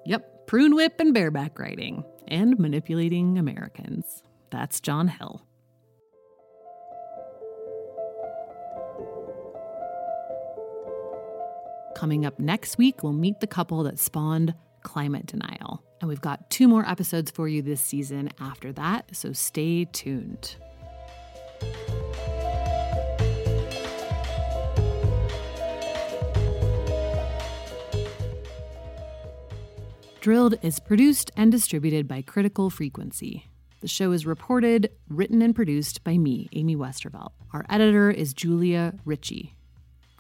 Yep, 0.06 0.48
prune 0.48 0.76
whip 0.76 1.00
and 1.00 1.14
bareback 1.14 1.58
riding, 1.60 2.04
and 2.28 2.60
manipulating 2.60 3.38
Americans. 3.38 4.24
That's 4.50 4.82
John 4.82 5.08
Hill. 5.08 5.46
Coming 11.96 12.26
up 12.26 12.40
next 12.40 12.78
week, 12.78 13.04
we'll 13.04 13.14
meet 13.14 13.40
the 13.40 13.48
couple 13.48 13.84
that 13.84 14.00
spawned 14.00 14.54
climate 14.82 15.26
denial. 15.26 15.84
And 16.02 16.10
we've 16.10 16.22
got 16.22 16.50
two 16.50 16.68
more 16.68 16.88
episodes 16.88 17.32
for 17.32 17.48
you 17.48 17.62
this 17.62 17.82
season 17.82 18.30
after 18.40 18.74
that, 18.74 19.16
so 19.16 19.32
stay 19.32 19.86
tuned. 19.86 20.56
Drilled 30.20 30.56
is 30.62 30.80
produced 30.80 31.32
and 31.36 31.52
distributed 31.52 32.08
by 32.08 32.22
Critical 32.22 32.70
Frequency. 32.70 33.46
The 33.82 33.90
show 33.90 34.14
is 34.14 34.26
reported, 34.26 34.90
written, 35.10 35.42
and 35.42 35.54
produced 35.54 36.04
by 36.06 36.18
me, 36.18 36.48
Amy 36.54 36.78
Westervelt. 36.78 37.32
Our 37.52 37.66
editor 37.70 38.10
is 38.10 38.34
Julia 38.34 38.94
Ritchie. 39.04 39.54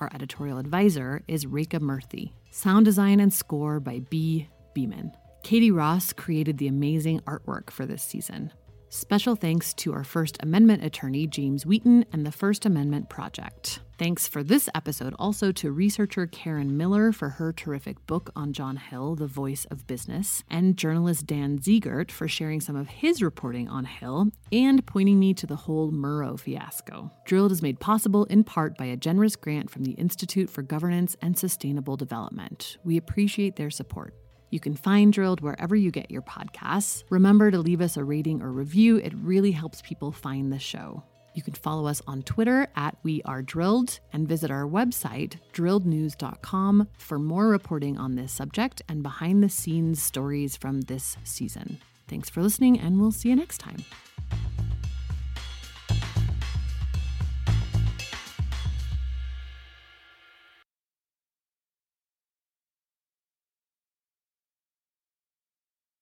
Our 0.03 0.11
editorial 0.13 0.57
advisor 0.57 1.21
is 1.29 1.45
Rekha 1.45 1.79
Murthy. 1.79 2.33
Sound 2.51 2.83
design 2.83 3.21
and 3.21 3.33
score 3.33 3.79
by 3.79 3.99
B. 4.09 4.49
Beeman. 4.73 5.13
Katie 5.43 5.71
Ross 5.71 6.11
created 6.11 6.57
the 6.57 6.67
amazing 6.67 7.21
artwork 7.21 7.69
for 7.69 7.85
this 7.85 8.03
season. 8.03 8.51
Special 8.89 9.37
thanks 9.37 9.73
to 9.75 9.93
our 9.93 10.03
First 10.03 10.35
Amendment 10.41 10.83
attorney, 10.83 11.25
James 11.25 11.65
Wheaton, 11.65 12.03
and 12.11 12.25
the 12.25 12.33
First 12.33 12.65
Amendment 12.65 13.07
Project. 13.07 13.79
Thanks 14.03 14.27
for 14.27 14.43
this 14.43 14.67
episode 14.75 15.15
also 15.17 15.53
to 15.53 15.71
researcher 15.71 16.27
Karen 16.27 16.75
Miller 16.75 17.13
for 17.13 17.29
her 17.29 17.53
terrific 17.53 18.05
book 18.05 18.31
on 18.35 18.51
John 18.51 18.75
Hill, 18.75 19.15
The 19.15 19.27
Voice 19.27 19.63
of 19.71 19.87
Business, 19.87 20.43
and 20.49 20.75
journalist 20.75 21.25
Dan 21.25 21.57
Ziegert 21.57 22.11
for 22.11 22.27
sharing 22.27 22.59
some 22.59 22.75
of 22.75 22.89
his 22.89 23.21
reporting 23.21 23.69
on 23.69 23.85
Hill 23.85 24.27
and 24.51 24.85
pointing 24.85 25.21
me 25.21 25.33
to 25.35 25.47
the 25.47 25.55
whole 25.55 25.89
Murrow 25.89 26.37
fiasco. 26.37 27.11
Drilled 27.25 27.53
is 27.53 27.61
made 27.61 27.79
possible 27.79 28.25
in 28.25 28.43
part 28.43 28.77
by 28.77 28.87
a 28.87 28.97
generous 28.97 29.37
grant 29.37 29.69
from 29.69 29.85
the 29.85 29.91
Institute 29.91 30.49
for 30.49 30.63
Governance 30.63 31.15
and 31.21 31.37
Sustainable 31.37 31.95
Development. 31.95 32.77
We 32.83 32.97
appreciate 32.97 33.55
their 33.55 33.71
support. 33.71 34.13
You 34.49 34.59
can 34.59 34.75
find 34.75 35.13
Drilled 35.13 35.39
wherever 35.39 35.77
you 35.77 35.91
get 35.91 36.11
your 36.11 36.23
podcasts. 36.23 37.05
Remember 37.09 37.51
to 37.51 37.57
leave 37.57 37.79
us 37.79 37.95
a 37.95 38.03
rating 38.03 38.41
or 38.41 38.51
review, 38.51 38.97
it 38.97 39.13
really 39.15 39.51
helps 39.51 39.81
people 39.81 40.11
find 40.11 40.51
the 40.51 40.59
show. 40.59 41.05
You 41.33 41.41
can 41.41 41.53
follow 41.53 41.87
us 41.87 42.01
on 42.07 42.23
Twitter 42.23 42.67
at 42.75 42.97
We 43.03 43.21
Are 43.23 43.41
Drilled 43.41 43.99
and 44.11 44.27
visit 44.27 44.51
our 44.51 44.65
website, 44.65 45.37
drillednews.com, 45.53 46.87
for 46.97 47.19
more 47.19 47.47
reporting 47.47 47.97
on 47.97 48.15
this 48.15 48.31
subject 48.31 48.81
and 48.87 49.01
behind 49.01 49.43
the 49.43 49.49
scenes 49.49 50.01
stories 50.01 50.55
from 50.55 50.81
this 50.81 51.17
season. 51.23 51.79
Thanks 52.07 52.29
for 52.29 52.41
listening, 52.41 52.79
and 52.79 52.99
we'll 52.99 53.11
see 53.11 53.29
you 53.29 53.35
next 53.35 53.57
time. 53.59 53.83